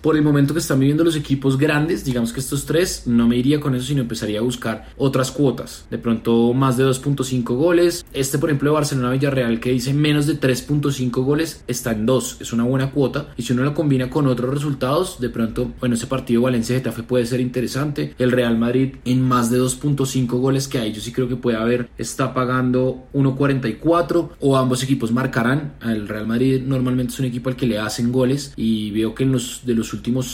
por 0.00 0.16
el 0.16 0.22
momento 0.22 0.54
que 0.54 0.60
están 0.60 0.80
viviendo 0.80 1.04
los 1.04 1.16
equipos 1.16 1.58
grandes, 1.58 2.04
digamos 2.04 2.32
que 2.32 2.40
estos 2.40 2.66
tres, 2.66 3.04
no 3.06 3.28
me 3.28 3.36
iría 3.36 3.60
con 3.60 3.74
eso, 3.74 3.86
sino 3.86 4.02
empezaría 4.02 4.40
a 4.40 4.42
buscar 4.42 4.88
otras 4.96 5.30
cuotas. 5.30 5.86
De 5.90 5.98
pronto 5.98 6.52
más 6.54 6.76
de 6.76 6.84
2.5 6.84 7.54
goles. 7.56 8.04
Este, 8.12 8.38
por 8.38 8.50
ejemplo, 8.50 8.70
de 8.70 8.74
Barcelona 8.74 9.10
Villarreal, 9.12 9.60
que 9.60 9.70
dice 9.70 9.94
menos 9.94 10.26
de 10.26 10.38
3.5 10.38 11.10
goles, 11.24 11.64
está 11.66 11.92
en 11.92 12.06
2. 12.06 12.38
Es 12.40 12.52
una 12.52 12.64
buena 12.64 12.90
cuota. 12.90 13.28
Y 13.36 13.42
si 13.42 13.52
uno 13.52 13.64
lo 13.64 13.74
combina 13.74 14.10
con 14.10 14.26
otros 14.26 14.52
resultados, 14.52 15.20
de 15.20 15.28
pronto, 15.28 15.72
bueno, 15.80 15.94
ese 15.94 16.06
partido 16.06 16.42
Valencia-Getafe 16.42 17.02
puede 17.02 17.26
ser 17.26 17.40
interesante. 17.40 18.14
El 18.18 18.32
Real 18.32 18.58
Madrid 18.58 18.96
en 19.04 19.22
más 19.22 19.50
de 19.50 19.60
2.5 19.60 20.26
goles 20.38 20.68
que 20.68 20.78
hay, 20.78 20.92
yo 20.92 21.00
sí 21.00 21.12
creo 21.12 21.28
que 21.28 21.36
puede 21.36 21.56
haber, 21.56 21.88
está 21.98 22.34
pagando 22.34 23.06
1.44 23.14 24.30
o 24.40 24.56
ambos 24.56 24.82
equipos 24.82 25.12
marcarán. 25.12 25.74
El 25.82 26.08
Real 26.08 26.26
Madrid 26.26 26.62
normalmente 26.64 27.12
es 27.12 27.18
un 27.20 27.26
equipo 27.26 27.48
al 27.48 27.56
que 27.56 27.66
le 27.66 27.78
hacen 27.78 28.12
goles 28.12 28.52
y 28.56 28.90
veo 28.90 29.14
que 29.14 29.24
en 29.24 29.32
los 29.32 29.64
de 29.70 29.76
los 29.76 29.92
últimos 29.92 30.26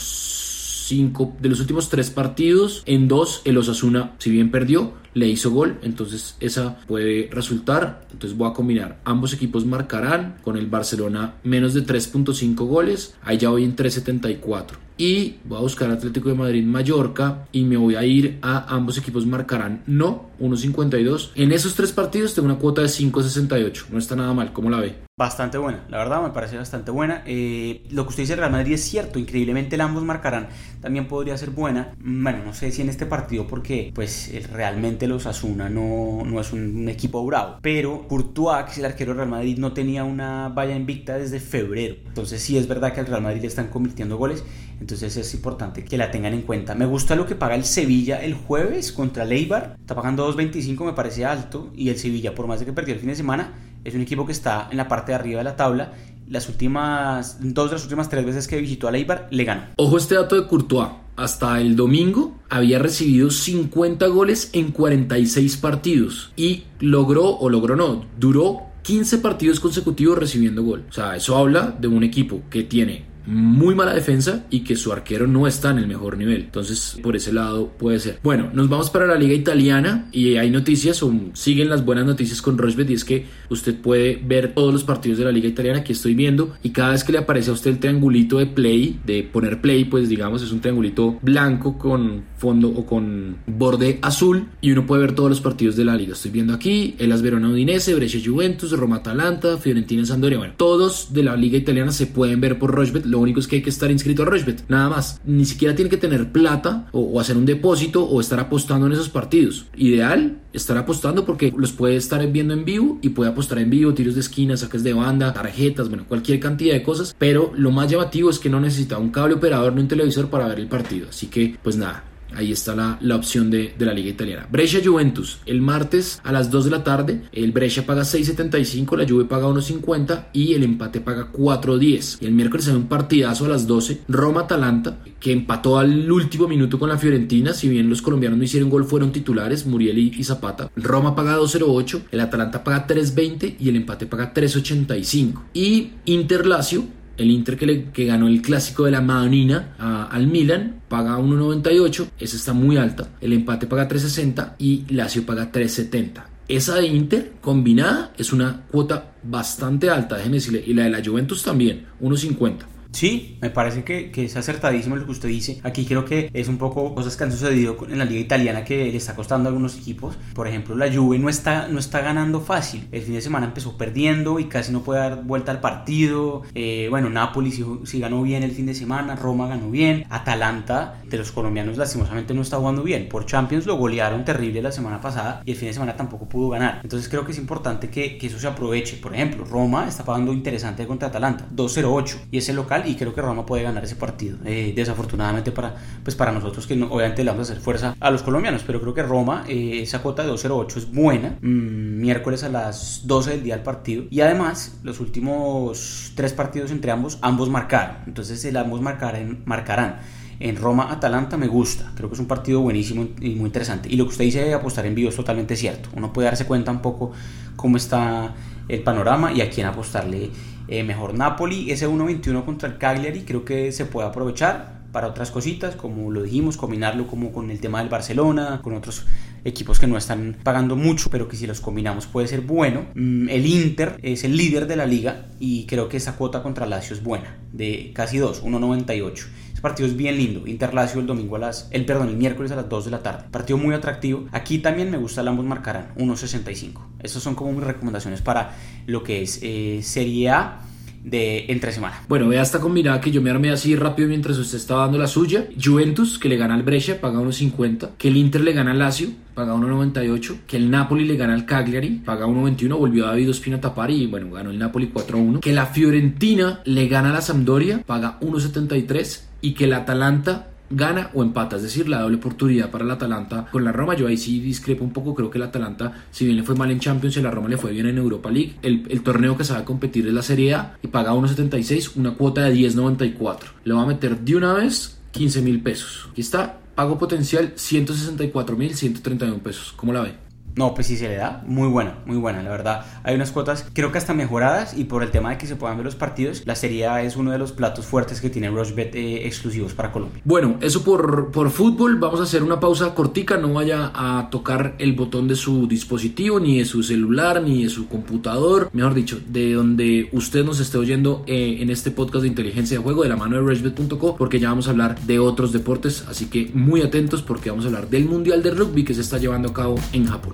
cinco, 0.87 1.35
de 1.39 1.49
los 1.49 1.59
últimos 1.59 1.89
tres 1.89 2.09
partidos, 2.09 2.81
en 2.85 3.07
dos 3.07 3.41
el 3.45 3.57
Osasuna, 3.57 4.15
si 4.17 4.31
bien 4.31 4.49
perdió, 4.49 4.93
le 5.13 5.27
hizo 5.27 5.51
gol, 5.51 5.79
entonces 5.83 6.35
esa 6.39 6.79
puede 6.87 7.29
resultar. 7.31 8.07
Entonces 8.11 8.35
voy 8.35 8.49
a 8.49 8.53
combinar, 8.53 8.99
ambos 9.03 9.33
equipos 9.33 9.65
marcarán 9.65 10.37
con 10.43 10.57
el 10.57 10.67
Barcelona 10.67 11.35
menos 11.43 11.73
de 11.75 11.85
3.5 11.85 12.55
goles, 12.65 13.15
ahí 13.21 13.37
ya 13.37 13.49
voy 13.49 13.63
en 13.63 13.75
3.74 13.75 14.86
y 14.97 15.35
voy 15.45 15.57
a 15.57 15.61
buscar 15.61 15.91
Atlético 15.91 16.29
de 16.29 16.35
Madrid 16.35 16.65
Mallorca 16.65 17.47
y 17.51 17.63
me 17.63 17.77
voy 17.77 17.95
a 17.95 18.03
ir 18.03 18.39
a 18.41 18.73
ambos 18.73 18.97
equipos 18.97 19.25
marcarán 19.25 19.83
no 19.87 20.29
1.52 20.39 21.31
en 21.35 21.51
esos 21.51 21.75
tres 21.75 21.91
partidos 21.91 22.33
tengo 22.33 22.47
una 22.47 22.57
cuota 22.57 22.81
de 22.81 22.87
5.68 22.87 23.89
no 23.91 23.99
está 23.99 24.15
nada 24.15 24.33
mal 24.33 24.53
¿cómo 24.53 24.69
la 24.69 24.79
ve? 24.79 25.07
Bastante 25.19 25.57
buena, 25.57 25.83
la 25.89 25.97
verdad 25.97 26.21
me 26.21 26.29
parece 26.29 26.57
bastante 26.57 26.91
buena. 26.91 27.23
Eh, 27.25 27.87
lo 27.89 28.03
que 28.03 28.09
usted 28.09 28.21
dice 28.21 28.35
Real 28.35 28.51
Madrid 28.51 28.73
es 28.73 28.83
cierto, 28.83 29.17
increíblemente 29.17 29.73
el 29.73 29.81
ambos 29.81 30.03
marcarán 30.03 30.49
también 30.79 31.07
podría 31.07 31.35
ser 31.39 31.49
buena. 31.49 31.95
Bueno, 31.97 32.45
no 32.45 32.53
sé 32.53 32.71
si 32.71 32.83
en 32.83 32.89
este 32.89 33.07
partido 33.07 33.47
porque 33.47 33.91
pues 33.95 34.31
realmente 34.51 35.07
los 35.07 35.25
Asuna 35.25 35.69
no, 35.69 36.21
no 36.23 36.39
es 36.39 36.53
un, 36.53 36.87
equipo 36.87 37.25
bravo, 37.25 37.57
pero 37.63 38.07
Courtois, 38.07 38.65
que 38.65 38.71
es 38.73 38.77
el 38.77 38.85
arquero 38.85 39.09
del 39.09 39.17
Real 39.17 39.29
Madrid, 39.29 39.57
no 39.57 39.73
tenía 39.73 40.03
una 40.03 40.49
valla 40.49 40.75
invicta 40.75 41.17
desde 41.17 41.39
febrero. 41.39 41.95
Entonces 42.05 42.39
sí 42.39 42.55
es 42.55 42.67
verdad 42.67 42.93
que 42.93 42.99
al 42.99 43.07
Real 43.07 43.23
Madrid 43.23 43.41
le 43.41 43.47
están 43.47 43.69
convirtiendo 43.69 44.17
goles 44.17 44.43
entonces 44.79 45.17
es 45.17 45.33
importante 45.33 45.83
que 45.83 45.97
la 45.97 46.11
tengan 46.11 46.33
en 46.33 46.43
cuenta. 46.43 46.75
Me 46.75 46.85
gusta 46.85 47.15
lo 47.15 47.25
que 47.25 47.35
paga 47.35 47.55
el 47.55 47.65
Sevilla 47.65 48.23
el 48.23 48.33
jueves 48.33 48.91
contra 48.91 49.25
Leibar. 49.25 49.75
Está 49.79 49.95
pagando 49.95 50.31
2.25, 50.31 50.85
me 50.85 50.93
parece 50.93 51.25
alto. 51.25 51.71
Y 51.75 51.89
el 51.89 51.97
Sevilla, 51.97 52.35
por 52.35 52.47
más 52.47 52.59
de 52.59 52.65
que 52.65 52.73
perdió 52.73 52.93
el 52.93 52.99
fin 52.99 53.09
de 53.09 53.15
semana, 53.15 53.53
es 53.83 53.95
un 53.95 54.01
equipo 54.01 54.25
que 54.25 54.31
está 54.31 54.67
en 54.71 54.77
la 54.77 54.87
parte 54.87 55.11
de 55.11 55.15
arriba 55.15 55.39
de 55.39 55.43
la 55.43 55.55
tabla. 55.55 55.93
Las 56.29 56.49
últimas, 56.49 57.37
dos 57.39 57.69
de 57.69 57.75
las 57.75 57.83
últimas 57.83 58.09
tres 58.09 58.25
veces 58.25 58.47
que 58.47 58.59
visitó 58.59 58.87
a 58.87 58.91
Leibar, 58.91 59.27
le 59.31 59.43
ganó. 59.45 59.63
Ojo 59.77 59.97
este 59.97 60.15
dato 60.15 60.35
de 60.35 60.47
Courtois. 60.47 60.89
Hasta 61.15 61.59
el 61.59 61.75
domingo 61.75 62.35
había 62.47 62.77
recibido 62.77 63.31
50 63.31 64.05
goles 64.07 64.51
en 64.53 64.71
46 64.71 65.57
partidos 65.57 66.31
y 66.35 66.65
logró, 66.79 67.35
o 67.37 67.49
logró 67.49 67.75
no, 67.75 68.05
duró 68.19 68.67
15 68.83 69.17
partidos 69.17 69.59
consecutivos 69.59 70.17
recibiendo 70.17 70.63
gol. 70.63 70.85
O 70.87 70.93
sea, 70.93 71.15
eso 71.15 71.35
habla 71.35 71.75
de 71.79 71.87
un 71.87 72.03
equipo 72.03 72.43
que 72.51 72.63
tiene 72.63 73.16
muy 73.27 73.75
mala 73.75 73.93
defensa 73.93 74.45
y 74.49 74.61
que 74.61 74.75
su 74.75 74.91
arquero 74.91 75.27
no 75.27 75.45
está 75.45 75.71
en 75.71 75.79
el 75.79 75.87
mejor 75.87 76.17
nivel. 76.17 76.41
Entonces, 76.41 76.97
por 77.03 77.15
ese 77.15 77.33
lado 77.33 77.73
puede 77.77 77.99
ser. 77.99 78.19
Bueno, 78.23 78.49
nos 78.53 78.69
vamos 78.69 78.89
para 78.89 79.05
la 79.05 79.15
liga 79.15 79.33
italiana 79.33 80.07
y 80.11 80.37
hay 80.37 80.49
noticias, 80.49 81.03
o 81.03 81.13
siguen 81.33 81.69
las 81.69 81.85
buenas 81.85 82.05
noticias 82.05 82.41
con 82.41 82.57
Rochbet 82.57 82.89
y 82.89 82.93
es 82.93 83.05
que 83.05 83.25
usted 83.49 83.75
puede 83.75 84.19
ver 84.23 84.53
todos 84.53 84.73
los 84.73 84.83
partidos 84.83 85.19
de 85.19 85.25
la 85.25 85.31
liga 85.31 85.47
italiana 85.47 85.83
que 85.83 85.93
estoy 85.93 86.15
viendo 86.15 86.55
y 86.63 86.69
cada 86.69 86.91
vez 86.91 87.03
que 87.03 87.11
le 87.11 87.19
aparece 87.19 87.49
a 87.49 87.53
usted 87.53 87.71
el 87.71 87.79
triangulito 87.79 88.37
de 88.37 88.45
play, 88.45 88.99
de 89.05 89.23
poner 89.23 89.61
play, 89.61 89.85
pues 89.85 90.09
digamos 90.09 90.41
es 90.41 90.51
un 90.51 90.61
triangulito 90.61 91.19
blanco 91.21 91.77
con 91.77 92.23
fondo 92.37 92.69
o 92.69 92.85
con 92.85 93.37
borde 93.45 93.99
azul 94.01 94.47
y 94.61 94.71
uno 94.71 94.85
puede 94.85 95.01
ver 95.01 95.15
todos 95.15 95.29
los 95.29 95.41
partidos 95.41 95.75
de 95.75 95.85
la 95.85 95.95
liga. 95.95 96.13
Estoy 96.13 96.31
viendo 96.31 96.53
aquí 96.53 96.95
el 96.99 97.17
Verona 97.21 97.49
Udinese, 97.49 97.95
Brescia 97.95 98.21
Juventus, 98.23 98.71
Roma 98.71 98.97
Atalanta, 98.97 99.57
Fiorentina 99.57 100.05
Sampdoria. 100.05 100.37
Bueno, 100.37 100.53
todos 100.55 101.13
de 101.13 101.23
la 101.23 101.35
liga 101.35 101.57
italiana 101.57 101.91
se 101.91 102.07
pueden 102.07 102.39
ver 102.39 102.59
por 102.59 102.71
Rochbet. 102.71 103.05
Lo 103.17 103.23
único 103.23 103.39
es 103.39 103.47
que 103.47 103.55
hay 103.55 103.61
que 103.63 103.71
estar 103.71 103.89
inscrito 103.89 104.21
a 104.21 104.25
Rochbet. 104.25 104.65
Nada 104.69 104.89
más. 104.89 105.19
Ni 105.25 105.43
siquiera 105.45 105.73
tiene 105.73 105.89
que 105.89 105.97
tener 105.97 106.31
plata 106.31 106.87
o, 106.91 106.99
o 106.99 107.19
hacer 107.19 107.35
un 107.35 107.47
depósito 107.47 108.05
o 108.05 108.21
estar 108.21 108.39
apostando 108.39 108.85
en 108.85 108.93
esos 108.93 109.09
partidos. 109.09 109.65
Ideal 109.75 110.37
estar 110.53 110.77
apostando 110.77 111.25
porque 111.25 111.51
los 111.57 111.71
puede 111.71 111.95
estar 111.95 112.25
viendo 112.31 112.53
en 112.53 112.63
vivo 112.63 112.99
y 113.01 113.09
puede 113.09 113.31
apostar 113.31 113.57
en 113.59 113.71
vivo, 113.71 113.93
tiros 113.93 114.13
de 114.13 114.21
esquina, 114.21 114.55
saques 114.55 114.83
de 114.83 114.93
banda, 114.93 115.33
tarjetas, 115.33 115.89
bueno, 115.89 116.05
cualquier 116.07 116.39
cantidad 116.39 116.73
de 116.73 116.83
cosas. 116.83 117.15
Pero 117.17 117.51
lo 117.55 117.71
más 117.71 117.89
llamativo 117.89 118.29
es 118.29 118.37
que 118.37 118.49
no 118.49 118.59
necesita 118.59 118.99
un 118.99 119.09
cable 119.09 119.35
operador 119.35 119.73
ni 119.73 119.81
un 119.81 119.87
televisor 119.87 120.29
para 120.29 120.47
ver 120.47 120.59
el 120.59 120.67
partido. 120.67 121.07
Así 121.09 121.27
que, 121.27 121.57
pues 121.63 121.75
nada, 121.75 122.03
Ahí 122.35 122.51
está 122.51 122.75
la, 122.75 122.97
la 123.01 123.15
opción 123.15 123.49
de, 123.49 123.73
de, 123.77 123.85
la 123.85 123.93
liga 123.93 124.09
italiana. 124.09 124.47
Brescia 124.51 124.81
Juventus. 124.83 125.39
El 125.45 125.61
martes 125.61 126.21
a 126.23 126.31
las 126.31 126.51
2 126.51 126.65
de 126.65 126.71
la 126.71 126.83
tarde. 126.83 127.21
El 127.31 127.51
Brescia 127.51 127.85
paga 127.85 128.03
6.75. 128.03 128.97
La 128.97 129.07
Juve 129.07 129.25
paga 129.25 129.47
1.50. 129.47 130.27
Y 130.33 130.53
el 130.53 130.63
empate 130.63 131.01
paga 131.01 131.31
4.10. 131.31 132.17
Y 132.21 132.25
el 132.25 132.33
miércoles 132.33 132.67
hay 132.67 132.75
un 132.75 132.87
partidazo 132.87 133.45
a 133.45 133.49
las 133.49 133.67
12. 133.67 134.01
Roma 134.07 134.41
Atalanta. 134.41 134.99
Que 135.19 135.31
empató 135.31 135.77
al 135.79 136.11
último 136.11 136.47
minuto 136.47 136.77
con 136.77 136.89
la 136.89 136.97
Fiorentina. 136.97 137.53
Si 137.53 137.69
bien 137.69 137.89
los 137.89 138.01
colombianos 138.01 138.37
no 138.37 138.43
hicieron 138.43 138.69
gol, 138.69 138.85
fueron 138.85 139.11
titulares. 139.11 139.65
Muriel 139.65 139.97
y, 139.97 140.23
Zapata. 140.23 140.69
Roma 140.75 141.15
paga 141.15 141.37
2.08. 141.37 142.01
El 142.11 142.19
Atalanta 142.19 142.63
paga 142.63 142.87
3.20. 142.87 143.55
Y 143.59 143.69
el 143.69 143.77
empate 143.77 144.05
paga 144.05 144.33
3.85. 144.33 145.43
Y 145.53 145.91
Inter 146.05 146.45
Lazio 146.45 146.96
el 147.17 147.31
Inter 147.31 147.57
que, 147.57 147.65
le, 147.65 147.83
que 147.91 148.05
ganó 148.05 148.27
el 148.27 148.41
clásico 148.41 148.85
de 148.85 148.91
la 148.91 149.01
Madonina 149.01 149.75
al 150.11 150.27
Milan 150.27 150.81
paga 150.87 151.17
1.98, 151.17 152.07
esa 152.19 152.35
está 152.35 152.53
muy 152.53 152.77
alta. 152.77 153.09
El 153.21 153.33
empate 153.33 153.67
paga 153.67 153.87
3.60 153.87 154.53
y 154.59 154.85
Lazio 154.93 155.25
paga 155.25 155.51
3.70. 155.51 156.23
Esa 156.47 156.75
de 156.75 156.87
Inter 156.87 157.33
combinada 157.41 158.13
es 158.17 158.31
una 158.31 158.61
cuota 158.71 159.13
bastante 159.23 159.89
alta, 159.89 160.15
déjeme 160.15 160.35
decirle. 160.35 160.63
Y 160.65 160.73
la 160.73 160.83
de 160.83 160.89
la 160.91 161.03
Juventus 161.03 161.43
también, 161.43 161.85
1.50. 162.01 162.76
Sí, 162.91 163.37
me 163.41 163.49
parece 163.49 163.83
que, 163.83 164.11
que, 164.11 164.25
es 164.25 164.35
acertadísimo 164.35 164.95
lo 164.95 165.05
que 165.05 165.11
usted 165.11 165.29
dice. 165.29 165.59
Aquí 165.63 165.85
creo 165.85 166.05
que 166.05 166.29
es 166.33 166.47
un 166.47 166.57
poco 166.57 166.95
cosas 166.95 167.15
que 167.15 167.23
han 167.23 167.31
sucedido 167.31 167.77
en 167.89 167.97
la 167.97 168.05
liga 168.05 168.21
italiana 168.21 168.63
que 168.63 168.91
le 168.91 168.97
está 168.97 169.15
costando 169.15 169.47
a 169.47 169.49
algunos 169.49 169.77
equipos. 169.77 170.17
Por 170.33 170.47
ejemplo, 170.47 170.75
la 170.75 170.91
Juve 170.91 171.19
no 171.19 171.29
está, 171.29 171.67
no 171.67 171.79
está 171.79 172.01
ganando 172.01 172.41
fácil. 172.41 172.87
El 172.91 173.01
fin 173.01 173.13
de 173.13 173.21
semana 173.21 173.47
empezó 173.47 173.77
perdiendo 173.77 174.39
y 174.39 174.45
casi 174.45 174.71
no 174.71 174.81
puede 174.81 175.01
dar 175.01 175.23
vuelta 175.23 175.51
al 175.51 175.59
partido. 175.59 176.43
Eh, 176.55 176.87
bueno, 176.89 177.09
Napoli 177.09 177.51
sí, 177.51 177.63
sí, 177.85 177.99
ganó 177.99 178.21
bien 178.23 178.43
el 178.43 178.51
fin 178.51 178.65
de 178.65 178.73
semana, 178.73 179.15
Roma 179.15 179.47
ganó 179.47 179.69
bien. 179.69 180.05
Atalanta 180.09 181.01
de 181.05 181.17
los 181.17 181.31
colombianos 181.31 181.77
lastimosamente 181.77 182.33
no 182.33 182.41
está 182.41 182.57
jugando 182.57 182.83
bien. 182.83 183.09
Por 183.09 183.25
Champions 183.25 183.65
lo 183.65 183.75
golearon 183.75 184.25
terrible 184.25 184.61
la 184.61 184.71
semana 184.71 185.01
pasada 185.01 185.41
y 185.45 185.51
el 185.51 185.57
fin 185.57 185.67
de 185.67 185.73
semana 185.73 185.95
tampoco 185.95 186.27
pudo 186.27 186.49
ganar. 186.49 186.79
Entonces 186.83 187.09
creo 187.09 187.25
que 187.25 187.31
es 187.31 187.37
importante 187.37 187.89
que, 187.89 188.17
que 188.17 188.27
eso 188.27 188.39
se 188.39 188.47
aproveche. 188.47 188.97
Por 188.97 189.13
ejemplo, 189.13 189.45
Roma 189.45 189.87
está 189.87 190.03
pagando 190.03 190.33
interesante 190.33 190.87
contra 190.87 191.09
Atalanta, 191.09 191.47
2-0-8 191.55 192.27
y 192.31 192.37
ese 192.37 192.53
local 192.53 192.86
y 192.87 192.95
creo 192.95 193.13
que 193.13 193.21
Roma 193.21 193.45
puede 193.45 193.63
ganar 193.63 193.83
ese 193.83 193.95
partido. 193.95 194.37
Eh, 194.45 194.73
desafortunadamente 194.75 195.51
para, 195.51 195.75
pues 196.03 196.15
para 196.15 196.31
nosotros 196.31 196.65
que 196.67 196.73
obviamente 196.75 197.23
le 197.23 197.31
vamos 197.31 197.49
a 197.49 197.51
hacer 197.51 197.63
fuerza 197.63 197.95
a 197.99 198.11
los 198.11 198.23
colombianos, 198.23 198.63
pero 198.65 198.79
creo 198.81 198.93
que 198.93 199.03
Roma, 199.03 199.45
eh, 199.47 199.81
esa 199.81 200.01
cuota 200.01 200.23
de 200.23 200.31
2.08 200.31 200.77
es 200.77 200.91
buena. 200.91 201.37
Mm, 201.41 201.99
miércoles 201.99 202.43
a 202.43 202.49
las 202.49 203.01
12 203.05 203.31
del 203.31 203.43
día 203.43 203.55
del 203.55 203.63
partido. 203.63 204.05
Y 204.09 204.21
además, 204.21 204.79
los 204.83 204.99
últimos 204.99 206.11
tres 206.15 206.33
partidos 206.33 206.71
entre 206.71 206.91
ambos, 206.91 207.17
ambos 207.21 207.49
marcaron. 207.49 207.97
Entonces 208.07 208.43
el 208.45 208.57
ambos 208.57 208.81
marcarán, 208.81 209.39
marcarán. 209.45 209.99
En 210.39 210.55
Roma-Atalanta 210.55 211.35
me 211.35 211.47
gusta, 211.47 211.91
creo 211.95 212.09
que 212.09 212.13
es 212.13 212.19
un 212.19 212.27
partido 212.27 212.61
buenísimo 212.61 213.07
y 213.19 213.31
muy 213.31 213.47
interesante. 213.47 213.89
Y 213.91 213.95
lo 213.95 214.05
que 214.05 214.11
usted 214.11 214.25
dice 214.25 214.43
de 214.43 214.53
apostar 214.53 214.85
en 214.85 214.93
vivo 214.93 215.09
es 215.09 215.15
totalmente 215.15 215.55
cierto. 215.55 215.89
Uno 215.95 216.13
puede 216.13 216.27
darse 216.27 216.45
cuenta 216.45 216.71
un 216.71 216.81
poco 216.81 217.11
cómo 217.55 217.77
está 217.77 218.35
el 218.67 218.83
panorama 218.83 219.31
y 219.31 219.41
a 219.41 219.49
quién 219.49 219.65
apostarle 219.65 220.29
eh, 220.67 220.83
mejor 220.83 221.13
Napoli, 221.13 221.71
ese 221.71 221.87
1.21 221.87 222.45
contra 222.45 222.69
el 222.69 222.77
Cagliari, 222.77 223.21
creo 223.21 223.45
que 223.45 223.71
se 223.71 223.85
puede 223.85 224.07
aprovechar 224.07 224.77
para 224.91 225.07
otras 225.07 225.31
cositas, 225.31 225.75
como 225.75 226.11
lo 226.11 226.23
dijimos, 226.23 226.57
combinarlo 226.57 227.07
como 227.07 227.31
con 227.31 227.51
el 227.51 227.59
tema 227.59 227.79
del 227.79 227.89
Barcelona, 227.89 228.61
con 228.63 228.73
otros 228.73 229.05
equipos 229.43 229.79
que 229.79 229.87
no 229.87 229.97
están 229.97 230.37
pagando 230.43 230.75
mucho, 230.75 231.09
pero 231.09 231.27
que 231.27 231.37
si 231.37 231.47
los 231.47 231.61
combinamos 231.61 232.07
puede 232.07 232.27
ser 232.27 232.41
bueno. 232.41 232.85
Mm, 232.95 233.29
el 233.29 233.45
Inter 233.45 233.99
es 234.01 234.23
el 234.23 234.35
líder 234.35 234.67
de 234.67 234.75
la 234.75 234.85
liga 234.85 235.27
y 235.39 235.65
creo 235.65 235.87
que 235.87 235.97
esa 235.97 236.15
cuota 236.15 236.41
contra 236.41 236.65
Lazio 236.65 236.95
es 236.95 237.03
buena, 237.03 237.37
de 237.53 237.91
casi 237.93 238.17
2, 238.17 238.43
1.98. 238.43 239.27
Partido 239.67 239.89
es 239.89 239.97
bien 239.97 240.15
lindo. 240.15 240.47
Inter 240.47 240.73
Lazio 240.73 241.01
el 241.01 241.07
domingo 241.07 241.35
a 241.35 241.39
las, 241.39 241.67
el 241.71 241.83
perdón, 241.83 242.07
el 242.07 242.15
miércoles 242.15 242.53
a 242.53 242.55
las 242.55 242.69
2 242.69 242.85
de 242.85 242.91
la 242.91 243.03
tarde. 243.03 243.25
Partido 243.29 243.57
muy 243.57 243.75
atractivo. 243.75 244.25
Aquí 244.31 244.59
también 244.59 244.89
me 244.89 244.95
gusta 244.95 245.19
el 245.19 245.27
ambos 245.27 245.45
marcarán 245.45 245.93
1.65. 245.97 246.79
Esas 247.03 247.21
son 247.21 247.35
como 247.35 247.51
mis 247.51 247.65
recomendaciones 247.65 248.21
para 248.21 248.55
lo 248.85 249.03
que 249.03 249.23
es 249.23 249.41
eh, 249.43 249.81
Serie 249.83 250.29
A 250.29 250.61
de 251.03 251.47
entre 251.49 251.73
semana. 251.73 252.01
Bueno, 252.07 252.29
vea 252.29 252.41
esta 252.41 252.61
combinada 252.61 253.01
que 253.01 253.11
yo 253.11 253.21
me 253.21 253.29
armé 253.29 253.51
así 253.51 253.75
rápido 253.75 254.07
mientras 254.07 254.37
usted 254.37 254.57
estaba 254.57 254.83
dando 254.83 254.97
la 254.99 255.07
suya. 255.07 255.49
Juventus, 255.61 256.17
que 256.17 256.29
le 256.29 256.37
gana 256.37 256.55
al 256.55 256.63
Brescia, 256.63 257.01
paga 257.01 257.19
1.50. 257.19 257.89
Que 257.97 258.07
el 258.07 258.15
Inter 258.15 258.39
le 258.39 258.53
gana 258.53 258.71
al 258.71 258.79
Lazio, 258.79 259.09
paga 259.33 259.53
1.98. 259.53 260.45
Que 260.47 260.55
el 260.55 260.71
Napoli 260.71 261.03
le 261.03 261.17
gana 261.17 261.33
al 261.33 261.45
Cagliari, 261.45 262.01
paga 262.05 262.25
1.21. 262.25 262.77
Volvió 262.77 263.05
David 263.05 263.31
Ospina 263.31 263.57
a 263.57 263.61
tapar 263.61 263.91
y 263.91 264.07
bueno, 264.07 264.31
ganó 264.31 264.49
el 264.49 264.59
Napoli 264.59 264.89
4-1. 264.93 265.41
Que 265.41 265.51
la 265.51 265.65
Fiorentina 265.65 266.61
le 266.63 266.87
gana 266.87 267.09
a 267.09 267.13
la 267.13 267.21
Sampdoria, 267.21 267.83
paga 267.85 268.17
1.73. 268.21 269.26
Y 269.41 269.53
que 269.53 269.65
el 269.65 269.73
Atalanta 269.73 270.47
gana 270.69 271.11
o 271.13 271.23
empata, 271.23 271.55
es 271.55 271.63
decir, 271.63 271.87
la 271.87 272.01
doble 272.01 272.17
oportunidad 272.17 272.69
para 272.69 272.83
el 272.83 272.91
Atalanta 272.91 273.47
con 273.51 273.63
la 273.63 273.71
Roma. 273.71 273.95
Yo 273.95 274.07
ahí 274.07 274.17
sí 274.17 274.39
discrepo 274.39 274.83
un 274.83 274.91
poco, 274.91 275.15
creo 275.15 275.29
que 275.29 275.37
el 275.37 275.43
Atalanta, 275.43 276.05
si 276.11 276.25
bien 276.25 276.37
le 276.37 276.43
fue 276.43 276.55
mal 276.55 276.71
en 276.71 276.79
Champions 276.79 277.17
y 277.17 277.21
la 277.21 277.31
Roma 277.31 277.49
le 277.49 277.57
fue 277.57 277.71
bien 277.71 277.87
en 277.87 277.97
Europa 277.97 278.29
League, 278.29 278.55
el, 278.61 279.01
torneo 279.01 279.37
que 279.37 279.43
se 279.43 279.53
va 279.53 279.59
a 279.59 279.65
competir 279.65 280.07
es 280.07 280.13
la 280.13 280.21
Serie 280.21 280.53
A 280.53 280.77
y 280.81 280.87
paga 280.87 281.13
1.76, 281.13 281.91
una 281.95 282.13
cuota 282.15 282.43
de 282.43 282.55
10.94. 282.55 283.39
Le 283.63 283.73
va 283.73 283.83
a 283.83 283.85
meter 283.85 284.19
de 284.19 284.35
una 284.35 284.53
vez 284.53 284.97
15 285.11 285.41
mil 285.41 285.61
pesos. 285.61 286.09
Aquí 286.11 286.21
está, 286.21 286.59
pago 286.75 286.97
potencial 286.97 287.53
164 287.55 288.57
mil 288.57 288.75
131 288.75 289.39
pesos. 289.39 289.73
¿Cómo 289.75 289.93
la 289.93 290.01
ve? 290.01 290.26
No, 290.57 290.73
pues 290.73 290.87
sí 290.87 290.97
se 290.97 291.07
le 291.07 291.15
da. 291.15 291.43
Muy 291.45 291.69
buena, 291.69 291.99
muy 292.05 292.17
buena, 292.17 292.41
la 292.41 292.49
verdad. 292.49 292.85
Hay 293.03 293.15
unas 293.15 293.31
cuotas, 293.31 293.65
creo 293.73 293.91
que 293.91 293.99
hasta 293.99 294.13
mejoradas 294.13 294.75
y 294.75 294.85
por 294.85 295.03
el 295.03 295.11
tema 295.11 295.29
de 295.29 295.37
que 295.37 295.45
se 295.45 295.55
puedan 295.55 295.77
ver 295.77 295.85
los 295.85 295.95
partidos, 295.95 296.41
la 296.45 296.55
Serie 296.55 296.87
es 297.05 297.15
uno 297.15 297.31
de 297.31 297.37
los 297.37 297.51
platos 297.51 297.85
fuertes 297.85 298.21
que 298.21 298.29
tiene 298.29 298.49
Rushbet 298.49 298.95
eh, 298.95 299.27
exclusivos 299.27 299.73
para 299.73 299.91
Colombia. 299.91 300.21
Bueno, 300.25 300.57
eso 300.61 300.83
por, 300.83 301.31
por 301.31 301.51
fútbol. 301.51 301.97
Vamos 301.97 302.19
a 302.19 302.23
hacer 302.23 302.43
una 302.43 302.59
pausa 302.59 302.93
cortica. 302.95 303.37
No 303.37 303.53
vaya 303.53 303.91
a 303.93 304.29
tocar 304.31 304.75
el 304.79 304.93
botón 304.93 305.27
de 305.27 305.35
su 305.35 305.67
dispositivo, 305.67 306.39
ni 306.39 306.59
de 306.59 306.65
su 306.65 306.81
celular, 306.81 307.41
ni 307.41 307.63
de 307.63 307.69
su 307.69 307.87
computador. 307.87 308.69
Mejor 308.73 308.93
dicho, 308.93 309.19
de 309.27 309.53
donde 309.53 310.09
usted 310.11 310.43
nos 310.43 310.59
esté 310.59 310.77
oyendo 310.77 311.23
eh, 311.27 311.57
en 311.59 311.69
este 311.69 311.91
podcast 311.91 312.23
de 312.23 312.29
inteligencia 312.29 312.77
de 312.77 312.83
juego 312.83 313.03
de 313.03 313.09
la 313.09 313.15
mano 313.15 313.35
de 313.35 313.41
Rushbet.co, 313.41 314.15
porque 314.15 314.39
ya 314.39 314.49
vamos 314.49 314.67
a 314.67 314.71
hablar 314.71 314.99
de 315.01 315.19
otros 315.19 315.51
deportes. 315.51 316.05
Así 316.07 316.27
que 316.27 316.49
muy 316.53 316.81
atentos 316.81 317.21
porque 317.21 317.49
vamos 317.49 317.65
a 317.65 317.67
hablar 317.67 317.89
del 317.89 318.05
Mundial 318.05 318.41
de 318.41 318.51
Rugby 318.51 318.83
que 318.83 318.93
se 318.93 319.01
está 319.01 319.17
llevando 319.17 319.49
a 319.49 319.53
cabo 319.53 319.75
en 319.93 320.05
Japón. 320.05 320.33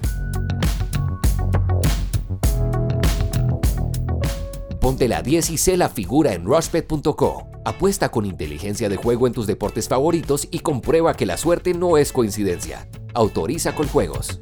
Ponte 4.80 5.08
la 5.08 5.22
10 5.22 5.52
y 5.52 5.58
sé 5.58 5.78
la 5.78 5.88
figura 5.88 6.34
en 6.34 6.44
rushbet.co. 6.44 7.48
Apuesta 7.64 8.10
con 8.10 8.26
inteligencia 8.26 8.90
de 8.90 8.98
juego 8.98 9.28
en 9.28 9.34
tus 9.34 9.48
deportes 9.48 9.88
favoritos 9.88 10.48
y 10.52 10.60
comprueba 10.60 11.16
que 11.16 11.26
la 11.26 11.38
suerte 11.38 11.74
no 11.74 11.98
es 11.98 12.12
coincidencia. 12.12 12.88
Autoriza 13.14 13.74
con 13.76 13.88
juegos. 13.88 14.40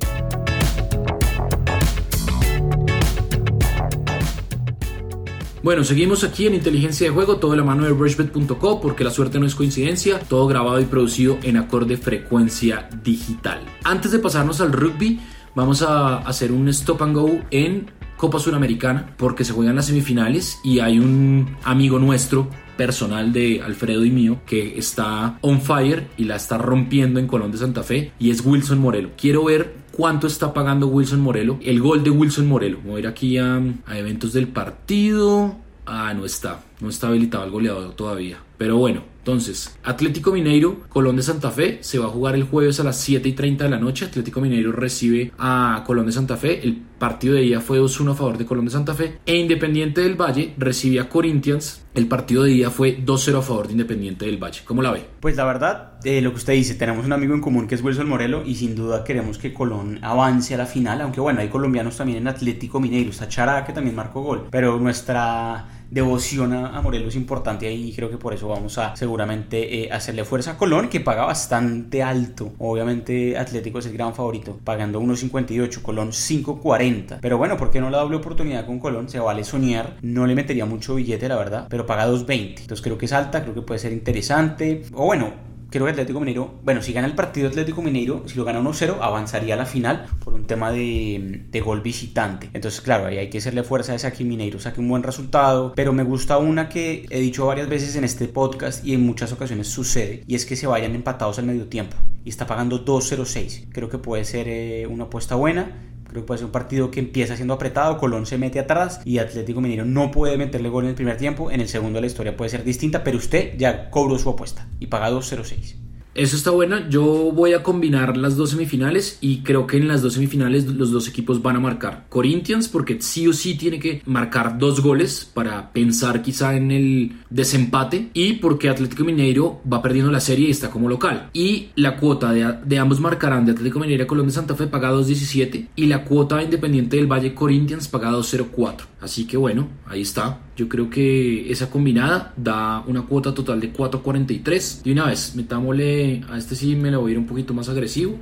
Bueno, 5.63 5.83
seguimos 5.83 6.23
aquí 6.23 6.47
en 6.47 6.55
Inteligencia 6.55 7.05
de 7.07 7.13
Juego, 7.13 7.37
todo 7.37 7.51
de 7.51 7.57
la 7.57 7.63
mano 7.63 7.83
de 7.83 7.91
rushbet.co 7.91 8.81
porque 8.81 9.03
la 9.03 9.11
suerte 9.11 9.39
no 9.39 9.45
es 9.45 9.53
coincidencia, 9.53 10.17
todo 10.17 10.47
grabado 10.47 10.79
y 10.79 10.85
producido 10.85 11.37
en 11.43 11.57
acorde 11.57 11.97
frecuencia 11.97 12.89
digital. 13.03 13.61
Antes 13.83 14.11
de 14.11 14.17
pasarnos 14.17 14.59
al 14.59 14.71
rugby, 14.71 15.19
vamos 15.55 15.81
a 15.81 16.17
hacer 16.17 16.51
un 16.51 16.67
stop 16.69 17.01
and 17.03 17.15
go 17.15 17.39
en 17.51 17.91
Copa 18.17 18.39
Suramericana 18.39 19.15
porque 19.17 19.43
se 19.43 19.53
juegan 19.53 19.75
las 19.75 19.87
semifinales 19.87 20.59
y 20.63 20.79
hay 20.79 20.99
un 20.99 21.57
amigo 21.63 21.97
nuestro 21.97 22.47
personal 22.77 23.33
de 23.33 23.61
Alfredo 23.61 24.05
y 24.05 24.11
mío 24.11 24.41
que 24.45 24.77
está 24.77 25.39
on 25.41 25.61
fire 25.61 26.07
y 26.17 26.25
la 26.25 26.35
está 26.35 26.57
rompiendo 26.57 27.19
en 27.19 27.27
Colón 27.27 27.51
de 27.51 27.57
Santa 27.57 27.83
Fe 27.83 28.11
y 28.19 28.29
es 28.29 28.45
Wilson 28.45 28.79
Morelo. 28.79 29.11
Quiero 29.17 29.45
ver 29.45 29.75
cuánto 29.91 30.27
está 30.27 30.53
pagando 30.53 30.87
Wilson 30.87 31.21
Morelo, 31.21 31.59
el 31.63 31.79
gol 31.79 32.03
de 32.03 32.11
Wilson 32.11 32.47
Morelo. 32.47 32.79
Voy 32.85 32.97
a 32.97 32.99
ir 32.99 33.07
aquí 33.07 33.37
a, 33.37 33.61
a 33.85 33.97
eventos 33.97 34.33
del 34.33 34.47
partido. 34.47 35.57
Ah, 35.85 36.13
no 36.13 36.25
está. 36.25 36.61
No 36.79 36.89
está 36.89 37.07
habilitado 37.07 37.43
el 37.45 37.51
goleador 37.51 37.93
todavía. 37.95 38.37
Pero 38.61 38.77
bueno, 38.77 39.01
entonces, 39.21 39.75
Atlético 39.83 40.31
Mineiro, 40.31 40.81
Colón 40.89 41.15
de 41.15 41.23
Santa 41.23 41.49
Fe, 41.49 41.79
se 41.81 41.97
va 41.97 42.05
a 42.05 42.09
jugar 42.09 42.35
el 42.35 42.43
jueves 42.43 42.79
a 42.79 42.83
las 42.83 42.97
7 42.97 43.27
y 43.27 43.33
30 43.33 43.63
de 43.63 43.69
la 43.71 43.79
noche. 43.79 44.05
Atlético 44.05 44.39
Mineiro 44.39 44.71
recibe 44.71 45.31
a 45.39 45.83
Colón 45.85 46.05
de 46.05 46.11
Santa 46.11 46.37
Fe. 46.37 46.59
El 46.63 46.75
partido 46.75 47.33
de 47.33 47.41
día 47.41 47.59
fue 47.59 47.79
2-1 47.79 48.11
a 48.11 48.15
favor 48.15 48.37
de 48.37 48.45
Colón 48.45 48.65
de 48.65 48.71
Santa 48.71 48.93
Fe. 48.93 49.17
E 49.25 49.35
Independiente 49.35 50.01
del 50.01 50.15
Valle 50.15 50.53
recibe 50.57 50.99
a 50.99 51.09
Corinthians. 51.09 51.85
El 51.95 52.07
partido 52.07 52.43
de 52.43 52.51
día 52.51 52.69
fue 52.69 53.03
2-0 53.03 53.39
a 53.39 53.41
favor 53.41 53.65
de 53.65 53.73
Independiente 53.73 54.25
del 54.25 54.37
Valle. 54.37 54.61
¿Cómo 54.63 54.83
la 54.83 54.91
ve? 54.91 55.05
Pues 55.19 55.35
la 55.35 55.45
verdad, 55.45 55.93
eh, 56.03 56.21
lo 56.21 56.29
que 56.29 56.37
usted 56.37 56.53
dice, 56.53 56.75
tenemos 56.75 57.05
un 57.05 57.13
amigo 57.13 57.33
en 57.33 57.41
común 57.41 57.67
que 57.67 57.75
es 57.75 57.83
Wilson 57.83 58.09
Morelo 58.09 58.43
y 58.45 58.55
sin 58.55 58.75
duda 58.75 59.03
queremos 59.03 59.39
que 59.39 59.53
Colón 59.53 59.99
avance 60.03 60.53
a 60.53 60.57
la 60.57 60.67
final. 60.67 61.01
Aunque 61.01 61.19
bueno, 61.19 61.41
hay 61.41 61.49
colombianos 61.49 61.97
también 61.97 62.19
en 62.19 62.27
Atlético 62.27 62.79
Mineiro. 62.79 63.09
Está 63.09 63.27
Chará 63.27 63.65
que 63.65 63.73
también 63.73 63.95
marcó 63.95 64.21
gol. 64.21 64.47
Pero 64.49 64.79
nuestra 64.79 65.80
devoción 65.91 66.53
a, 66.53 66.81
Morelos 66.81 67.09
es 67.09 67.15
importante 67.17 67.67
ahí 67.67 67.89
y 67.89 67.93
creo 67.93 68.09
que 68.09 68.17
por 68.17 68.33
eso 68.33 68.47
vamos 68.47 68.77
a 68.77 68.95
seguramente 68.95 69.83
eh, 69.83 69.91
hacerle 69.91 70.25
fuerza. 70.25 70.51
A 70.51 70.57
Colón 70.57 70.89
que 70.89 71.01
paga 71.01 71.25
bastante 71.25 72.01
alto. 72.01 72.53
Obviamente 72.57 73.37
Atlético 73.37 73.79
es 73.79 73.85
el 73.85 73.93
gran 73.93 74.15
favorito 74.15 74.57
pagando 74.63 74.99
1.58 75.01 75.81
Colón 75.81 76.11
5.40 76.11 77.19
pero 77.21 77.37
bueno 77.37 77.57
¿por 77.57 77.69
qué 77.69 77.79
no 77.81 77.89
la 77.89 77.99
doble 77.99 78.17
oportunidad 78.17 78.65
con 78.65 78.79
Colón? 78.79 79.09
se 79.09 79.19
vale 79.19 79.43
soñar. 79.43 79.97
No 80.01 80.25
le 80.25 80.33
metería 80.33 80.65
mucho 80.65 80.95
billete 80.95 81.27
la 81.27 81.35
verdad 81.35 81.67
pero 81.69 81.85
paga 81.85 82.07
2.20 82.07 82.61
entonces 82.61 82.81
creo 82.81 82.97
que 82.97 83.05
es 83.05 83.13
alta 83.13 83.41
creo 83.43 83.53
que 83.53 83.61
puede 83.61 83.79
ser 83.79 83.91
interesante. 83.91 84.83
O 84.93 85.05
bueno 85.05 85.50
creo 85.71 85.85
que 85.85 85.91
Atlético 85.91 86.19
Mineiro, 86.19 86.59
bueno, 86.63 86.81
si 86.81 86.93
gana 86.93 87.07
el 87.07 87.15
partido 87.15 87.47
Atlético 87.47 87.81
Mineiro, 87.81 88.23
si 88.27 88.35
lo 88.35 88.43
gana 88.43 88.61
1-0, 88.61 88.97
avanzaría 89.01 89.55
a 89.55 89.57
la 89.57 89.65
final 89.65 90.05
por 90.23 90.33
un 90.33 90.45
tema 90.45 90.71
de, 90.71 91.61
gol 91.65 91.81
visitante. 91.81 92.49
Entonces, 92.53 92.81
claro, 92.81 93.07
ahí 93.07 93.17
hay 93.17 93.29
que 93.29 93.39
hacerle 93.39 93.63
fuerza 93.63 93.93
a 93.93 94.07
aquí 94.07 94.23
Mineiro, 94.23 94.59
saque 94.59 94.81
un 94.81 94.89
buen 94.89 95.01
resultado. 95.01 95.73
Pero 95.75 95.93
me 95.93 96.03
gusta 96.03 96.37
una 96.37 96.69
que 96.69 97.05
he 97.09 97.19
dicho 97.19 97.45
varias 97.45 97.69
veces 97.69 97.95
en 97.95 98.03
este 98.03 98.27
podcast 98.27 98.85
y 98.85 98.93
en 98.93 99.05
muchas 99.05 99.31
ocasiones 99.31 99.67
sucede, 99.67 100.23
y 100.27 100.35
es 100.35 100.45
que 100.45 100.55
se 100.55 100.67
vayan 100.67 100.93
empatados 100.93 101.39
al 101.39 101.45
medio 101.45 101.67
tiempo. 101.67 101.95
Y 102.23 102.29
está 102.29 102.45
pagando 102.45 102.85
2-0-6. 102.85 103.69
Creo 103.71 103.89
que 103.89 103.97
puede 103.97 104.25
ser 104.25 104.47
eh, 104.47 104.85
una 104.87 105.05
apuesta 105.05 105.35
buena 105.35 105.90
Creo 106.11 106.23
que 106.23 106.27
puede 106.27 106.39
ser 106.39 106.45
un 106.47 106.51
partido 106.51 106.91
que 106.91 106.99
empieza 106.99 107.37
siendo 107.37 107.53
apretado, 107.53 107.97
Colón 107.97 108.25
se 108.25 108.37
mete 108.37 108.59
atrás 108.59 108.99
y 109.05 109.19
Atlético 109.19 109.61
Mineiro 109.61 109.85
no 109.85 110.11
puede 110.11 110.37
meterle 110.37 110.67
gol 110.67 110.83
en 110.83 110.89
el 110.89 110.95
primer 110.95 111.15
tiempo. 111.15 111.51
En 111.51 111.61
el 111.61 111.69
segundo 111.69 112.01
la 112.01 112.07
historia 112.07 112.35
puede 112.35 112.49
ser 112.49 112.65
distinta, 112.65 113.01
pero 113.01 113.17
usted 113.17 113.57
ya 113.57 113.89
cobró 113.89 114.19
su 114.19 114.29
apuesta 114.29 114.67
y 114.81 114.87
paga 114.87 115.09
2.06. 115.09 115.90
Eso 116.13 116.35
está 116.35 116.51
bueno. 116.51 116.89
Yo 116.89 117.03
voy 117.03 117.53
a 117.53 117.63
combinar 117.63 118.17
las 118.17 118.35
dos 118.35 118.51
semifinales 118.51 119.17
y 119.21 119.39
creo 119.39 119.65
que 119.65 119.77
en 119.77 119.87
las 119.87 120.01
dos 120.01 120.13
semifinales 120.13 120.65
los 120.65 120.91
dos 120.91 121.07
equipos 121.07 121.41
van 121.41 121.55
a 121.55 121.59
marcar. 121.59 122.05
Corinthians 122.09 122.67
porque 122.67 123.01
sí 123.01 123.27
o 123.27 123.33
sí 123.33 123.55
tiene 123.55 123.79
que 123.79 124.01
marcar 124.05 124.57
dos 124.57 124.81
goles 124.81 125.29
para 125.33 125.71
pensar 125.71 126.21
quizá 126.21 126.55
en 126.55 126.71
el 126.71 127.13
desempate 127.29 128.09
y 128.13 128.33
porque 128.33 128.69
Atlético 128.69 129.03
Mineiro 129.03 129.61
va 129.71 129.81
perdiendo 129.81 130.11
la 130.11 130.19
serie 130.19 130.47
y 130.47 130.51
está 130.51 130.69
como 130.69 130.89
local. 130.89 131.29
Y 131.33 131.69
la 131.75 131.95
cuota 131.97 132.31
de, 132.31 132.77
ambos 132.77 132.99
marcarán 132.99 133.45
de 133.45 133.53
Atlético 133.53 133.79
Mineiro 133.79 134.03
a 134.03 134.07
Colombia 134.07 134.33
Santa 134.33 134.55
Fe 134.55 134.67
paga 134.67 134.91
2.17 134.91 135.67
y 135.75 135.85
la 135.85 136.03
cuota 136.03 136.41
Independiente 136.41 136.97
del 136.97 137.07
Valle 137.07 137.33
Corinthians 137.33 137.87
paga 137.87 138.11
2.04. 138.11 138.90
Así 139.01 139.25
que 139.25 139.35
bueno, 139.35 139.67
ahí 139.87 140.01
está. 140.01 140.39
Yo 140.55 140.69
creo 140.69 140.89
que 140.89 141.51
esa 141.51 141.69
combinada 141.69 142.33
da 142.37 142.83
una 142.87 143.01
cuota 143.01 143.33
total 143.33 143.59
de 143.59 143.73
4.43. 143.73 144.83
De 144.83 144.91
una 144.91 145.07
vez, 145.07 145.35
metámosle 145.35 146.23
a 146.29 146.37
este 146.37 146.55
sí 146.55 146.75
me 146.75 146.91
lo 146.91 147.01
voy 147.01 147.11
a 147.11 147.13
ir 147.13 147.17
un 147.19 147.25
poquito 147.25 147.53
más 147.53 147.67
agresivo. 147.67 148.15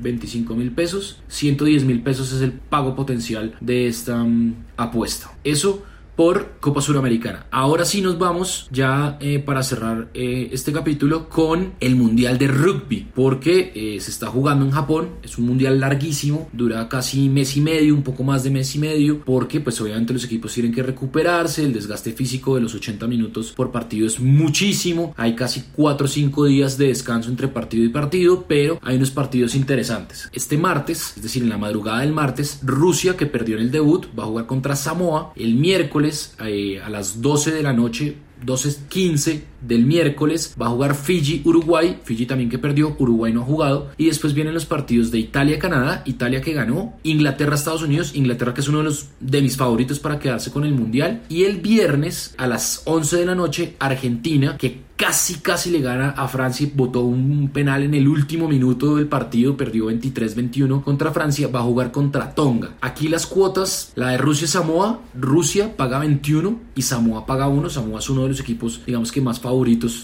25 0.00 0.54
mil 0.54 0.72
pesos, 0.72 1.22
110 1.28 1.84
mil 1.84 2.02
pesos 2.02 2.32
es 2.32 2.40
el 2.40 2.52
pago 2.52 2.96
potencial 2.96 3.54
de 3.60 3.86
esta 3.86 4.24
mm, 4.24 4.54
apuesta. 4.78 5.30
Eso 5.44 5.84
por 6.20 6.58
Copa 6.60 6.82
Suramericana. 6.82 7.46
Ahora 7.50 7.86
sí 7.86 8.02
nos 8.02 8.18
vamos 8.18 8.68
ya 8.70 9.16
eh, 9.22 9.38
para 9.38 9.62
cerrar 9.62 10.10
eh, 10.12 10.50
este 10.52 10.70
capítulo 10.70 11.30
con 11.30 11.72
el 11.80 11.96
Mundial 11.96 12.36
de 12.36 12.46
Rugby, 12.46 13.08
porque 13.14 13.72
eh, 13.74 13.98
se 14.02 14.10
está 14.10 14.26
jugando 14.26 14.66
en 14.66 14.70
Japón, 14.70 15.12
es 15.22 15.38
un 15.38 15.46
mundial 15.46 15.80
larguísimo, 15.80 16.50
dura 16.52 16.86
casi 16.90 17.30
mes 17.30 17.56
y 17.56 17.62
medio, 17.62 17.94
un 17.94 18.02
poco 18.02 18.22
más 18.22 18.44
de 18.44 18.50
mes 18.50 18.76
y 18.76 18.78
medio, 18.78 19.24
porque 19.24 19.60
pues 19.60 19.80
obviamente 19.80 20.12
los 20.12 20.22
equipos 20.22 20.52
tienen 20.52 20.74
que 20.74 20.82
recuperarse, 20.82 21.64
el 21.64 21.72
desgaste 21.72 22.12
físico 22.12 22.54
de 22.54 22.60
los 22.60 22.74
80 22.74 23.06
minutos 23.06 23.52
por 23.52 23.72
partido 23.72 24.06
es 24.06 24.20
muchísimo, 24.20 25.14
hay 25.16 25.34
casi 25.34 25.64
4 25.74 26.04
o 26.04 26.08
5 26.08 26.44
días 26.44 26.76
de 26.76 26.88
descanso 26.88 27.30
entre 27.30 27.48
partido 27.48 27.82
y 27.82 27.88
partido, 27.88 28.44
pero 28.46 28.78
hay 28.82 28.96
unos 28.96 29.10
partidos 29.10 29.54
interesantes. 29.54 30.28
Este 30.34 30.58
martes, 30.58 31.14
es 31.16 31.22
decir, 31.22 31.42
en 31.42 31.48
la 31.48 31.56
madrugada 31.56 32.00
del 32.00 32.12
martes, 32.12 32.60
Rusia, 32.62 33.16
que 33.16 33.24
perdió 33.24 33.56
en 33.56 33.62
el 33.62 33.70
debut, 33.70 34.08
va 34.18 34.24
a 34.24 34.26
jugar 34.26 34.44
contra 34.44 34.76
Samoa, 34.76 35.32
el 35.34 35.54
miércoles 35.54 36.09
eh, 36.40 36.80
a 36.80 36.88
las 36.88 37.20
12 37.20 37.52
de 37.52 37.62
la 37.62 37.72
noche 37.72 38.16
12.15 38.44 39.42
del 39.60 39.86
miércoles 39.86 40.54
va 40.60 40.66
a 40.66 40.70
jugar 40.70 40.94
Fiji-Uruguay, 40.94 41.98
Fiji 42.04 42.26
también 42.26 42.50
que 42.50 42.58
perdió, 42.58 42.96
Uruguay 42.98 43.32
no 43.32 43.42
ha 43.42 43.44
jugado, 43.44 43.90
y 43.96 44.06
después 44.06 44.34
vienen 44.34 44.54
los 44.54 44.66
partidos 44.66 45.10
de 45.10 45.18
Italia-Canadá, 45.18 46.02
Italia 46.06 46.40
que 46.40 46.52
ganó, 46.52 46.94
Inglaterra-Estados 47.02 47.82
Unidos, 47.82 48.12
Inglaterra 48.14 48.54
que 48.54 48.60
es 48.60 48.68
uno 48.68 48.78
de 48.78 48.84
los 48.84 49.08
de 49.20 49.42
mis 49.42 49.56
favoritos 49.56 49.98
para 49.98 50.18
quedarse 50.18 50.50
con 50.50 50.64
el 50.64 50.74
Mundial, 50.74 51.22
y 51.28 51.44
el 51.44 51.58
viernes 51.58 52.34
a 52.38 52.46
las 52.46 52.82
11 52.84 53.16
de 53.16 53.26
la 53.26 53.34
noche 53.34 53.76
Argentina 53.78 54.56
que 54.56 54.90
casi 55.00 55.36
casi 55.36 55.70
le 55.70 55.80
gana 55.80 56.10
a 56.10 56.28
Francia, 56.28 56.68
votó 56.74 57.00
un 57.00 57.48
penal 57.48 57.84
en 57.84 57.94
el 57.94 58.06
último 58.06 58.48
minuto 58.48 58.96
del 58.96 59.06
partido, 59.06 59.56
perdió 59.56 59.86
23-21 59.86 60.84
contra 60.84 61.10
Francia, 61.10 61.48
va 61.48 61.60
a 61.60 61.62
jugar 61.62 61.90
contra 61.90 62.34
Tonga. 62.34 62.74
Aquí 62.82 63.08
las 63.08 63.26
cuotas, 63.26 63.92
la 63.94 64.08
de 64.08 64.18
Rusia-Samoa, 64.18 65.00
Rusia 65.14 65.74
paga 65.74 66.00
21 66.00 66.60
y 66.74 66.82
Samoa 66.82 67.24
paga 67.24 67.48
1, 67.48 67.70
Samoa 67.70 67.98
es 67.98 68.10
uno 68.10 68.24
de 68.24 68.28
los 68.28 68.40
equipos 68.40 68.82
digamos 68.84 69.10
que 69.10 69.20
más 69.22 69.40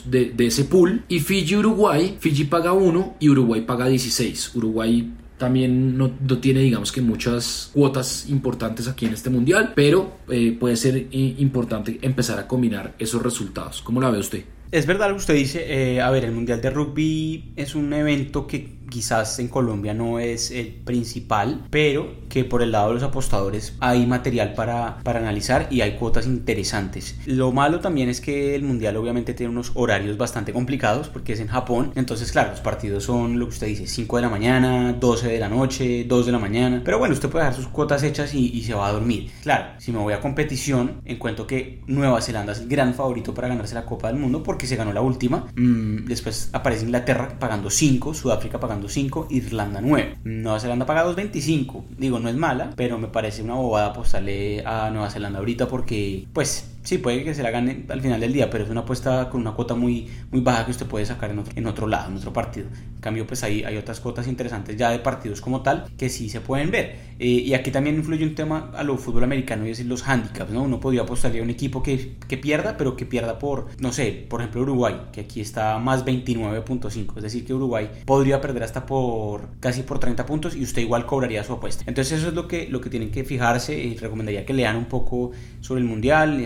de, 0.06 0.34
ese 0.38 0.64
pool. 0.64 1.04
Y 1.08 1.20
Fiji-Uruguay, 1.20 2.16
Fiji 2.18 2.44
paga 2.44 2.72
1 2.72 3.16
y 3.20 3.28
Uruguay 3.28 3.62
paga 3.62 3.86
16. 3.86 4.54
Uruguay 4.54 5.12
también 5.38 5.98
no, 5.98 6.10
tiene 6.40 6.60
digamos 6.60 6.92
que 6.92 7.02
muchas 7.02 7.70
cuotas 7.74 8.28
importantes 8.28 8.88
aquí 8.88 9.06
en 9.06 9.12
este 9.12 9.30
mundial, 9.30 9.72
pero 9.74 10.18
eh, 10.28 10.56
puede 10.58 10.76
ser 10.76 10.96
eh, 10.96 11.08
importante 11.38 11.98
empezar 12.02 12.38
a 12.38 12.46
combinar 12.46 12.94
esos 12.98 13.22
resultados. 13.22 13.82
¿Cómo 13.82 14.00
la 14.00 14.10
ve 14.10 14.18
usted? 14.18 14.44
Es 14.72 14.86
verdad 14.86 15.08
lo 15.08 15.14
que 15.14 15.20
usted 15.20 15.34
dice. 15.34 15.64
Eh, 15.68 16.00
a 16.00 16.10
ver, 16.10 16.24
el 16.24 16.32
Mundial 16.32 16.60
de 16.60 16.70
Rugby 16.70 17.52
es 17.54 17.74
un 17.74 17.92
evento 17.92 18.46
que 18.46 18.68
quizás 18.90 19.38
en 19.38 19.48
Colombia 19.48 19.94
no 19.94 20.18
es 20.18 20.50
el 20.50 20.68
principal, 20.68 21.66
pero 21.70 22.14
que 22.28 22.44
por 22.44 22.62
el 22.62 22.72
lado 22.72 22.88
de 22.88 22.94
los 22.94 23.02
apostadores 23.02 23.74
hay 23.80 24.06
material 24.06 24.54
para, 24.54 24.98
para 25.02 25.20
analizar 25.20 25.68
y 25.70 25.80
hay 25.80 25.96
cuotas 25.96 26.26
interesantes. 26.26 27.16
Lo 27.26 27.52
malo 27.52 27.80
también 27.80 28.08
es 28.08 28.20
que 28.20 28.54
el 28.54 28.62
Mundial 28.62 28.96
obviamente 28.96 29.34
tiene 29.34 29.52
unos 29.52 29.72
horarios 29.74 30.16
bastante 30.16 30.52
complicados 30.52 31.08
porque 31.08 31.32
es 31.32 31.40
en 31.40 31.48
Japón. 31.48 31.92
Entonces, 31.94 32.32
claro, 32.32 32.50
los 32.50 32.60
partidos 32.60 33.04
son 33.04 33.38
lo 33.38 33.46
que 33.46 33.54
usted 33.54 33.66
dice, 33.68 33.86
5 33.86 34.16
de 34.16 34.22
la 34.22 34.28
mañana, 34.28 34.92
12 34.92 35.28
de 35.28 35.38
la 35.38 35.48
noche, 35.48 36.04
2 36.04 36.26
de 36.26 36.32
la 36.32 36.38
mañana. 36.38 36.82
Pero 36.84 36.98
bueno, 36.98 37.14
usted 37.14 37.28
puede 37.28 37.44
dejar 37.44 37.60
sus 37.60 37.68
cuotas 37.68 38.02
hechas 38.02 38.34
y, 38.34 38.50
y 38.52 38.62
se 38.62 38.74
va 38.74 38.88
a 38.88 38.92
dormir. 38.92 39.30
Claro, 39.42 39.66
si 39.78 39.92
me 39.92 39.98
voy 39.98 40.12
a 40.12 40.20
competición, 40.20 41.00
encuentro 41.04 41.46
que 41.46 41.82
Nueva 41.86 42.20
Zelanda 42.20 42.52
es 42.52 42.60
el 42.60 42.68
gran 42.68 42.94
favorito 42.94 43.32
para 43.32 43.48
ganarse 43.48 43.74
la 43.74 43.86
Copa 43.86 44.08
del 44.08 44.18
Mundo 44.18 44.42
porque 44.42 44.66
se 44.66 44.76
ganó 44.76 44.92
la 44.92 45.00
última. 45.00 45.46
Mm, 45.56 46.06
después 46.06 46.50
aparece 46.52 46.84
Inglaterra 46.84 47.38
pagando 47.38 47.70
5, 47.70 48.12
Sudáfrica 48.14 48.60
pagando 48.60 48.75
5, 48.88 49.28
Irlanda 49.30 49.80
9. 49.80 50.18
Nueva 50.24 50.60
Zelanda 50.60 50.86
paga 50.86 51.04
2.25. 51.04 51.84
Digo, 51.98 52.18
no 52.18 52.28
es 52.28 52.36
mala, 52.36 52.70
pero 52.76 52.98
me 52.98 53.08
parece 53.08 53.42
una 53.42 53.54
bobada 53.54 53.86
apostarle 53.88 54.62
a 54.64 54.90
Nueva 54.90 55.10
Zelanda 55.10 55.38
ahorita 55.38 55.68
porque, 55.68 56.26
pues, 56.32 56.75
sí, 56.86 56.98
puede 56.98 57.24
que 57.24 57.34
se 57.34 57.42
la 57.42 57.50
gane 57.50 57.84
al 57.88 58.00
final 58.00 58.20
del 58.20 58.32
día, 58.32 58.48
pero 58.48 58.64
es 58.64 58.70
una 58.70 58.80
apuesta 58.80 59.28
con 59.28 59.40
una 59.40 59.52
cuota 59.52 59.74
muy, 59.74 60.08
muy 60.30 60.40
baja 60.40 60.64
que 60.64 60.70
usted 60.70 60.86
puede 60.86 61.04
sacar 61.04 61.30
en 61.30 61.40
otro, 61.40 61.52
en 61.56 61.66
otro 61.66 61.86
lado, 61.86 62.10
en 62.10 62.16
otro 62.16 62.32
partido. 62.32 62.68
En 62.94 63.00
cambio, 63.00 63.26
pues 63.26 63.42
ahí 63.42 63.64
hay 63.64 63.76
otras 63.76 64.00
cuotas 64.00 64.28
interesantes 64.28 64.76
ya 64.76 64.90
de 64.90 65.00
partidos 65.00 65.40
como 65.40 65.62
tal 65.62 65.84
que 65.98 66.08
sí 66.08 66.28
se 66.28 66.40
pueden 66.40 66.70
ver. 66.70 66.96
Eh, 67.18 67.26
y 67.26 67.54
aquí 67.54 67.70
también 67.70 67.96
influye 67.96 68.24
un 68.24 68.34
tema 68.34 68.70
a 68.74 68.84
lo 68.84 68.96
fútbol 68.98 69.24
americano 69.24 69.66
y 69.66 69.70
es 69.70 69.84
los 69.84 70.06
handicaps, 70.06 70.52
¿no? 70.52 70.62
Uno 70.62 70.80
podría 70.80 71.02
apostarle 71.02 71.40
a 71.40 71.42
un 71.42 71.50
equipo 71.50 71.82
que, 71.82 72.16
que 72.28 72.36
pierda, 72.36 72.76
pero 72.76 72.96
que 72.96 73.06
pierda 73.06 73.38
por, 73.38 73.68
no 73.80 73.92
sé, 73.92 74.26
por 74.28 74.40
ejemplo 74.40 74.62
Uruguay, 74.62 74.94
que 75.12 75.22
aquí 75.22 75.40
está 75.40 75.78
más 75.78 76.04
29.5, 76.04 77.16
es 77.16 77.22
decir, 77.22 77.44
que 77.44 77.54
Uruguay 77.54 77.88
podría 78.04 78.40
perder 78.40 78.62
hasta 78.62 78.86
por 78.86 79.48
casi 79.60 79.82
por 79.82 79.98
30 79.98 80.24
puntos 80.26 80.54
y 80.54 80.62
usted 80.62 80.82
igual 80.82 81.06
cobraría 81.06 81.42
su 81.42 81.54
apuesta. 81.54 81.84
Entonces 81.86 82.18
eso 82.18 82.28
es 82.28 82.34
lo 82.34 82.46
que, 82.46 82.68
lo 82.68 82.80
que 82.80 82.90
tienen 82.90 83.10
que 83.10 83.24
fijarse 83.24 83.96
recomendaría 84.00 84.44
que 84.44 84.52
lean 84.52 84.76
un 84.76 84.86
poco 84.86 85.32
sobre 85.60 85.80
el 85.80 85.86
mundial. 85.86 86.40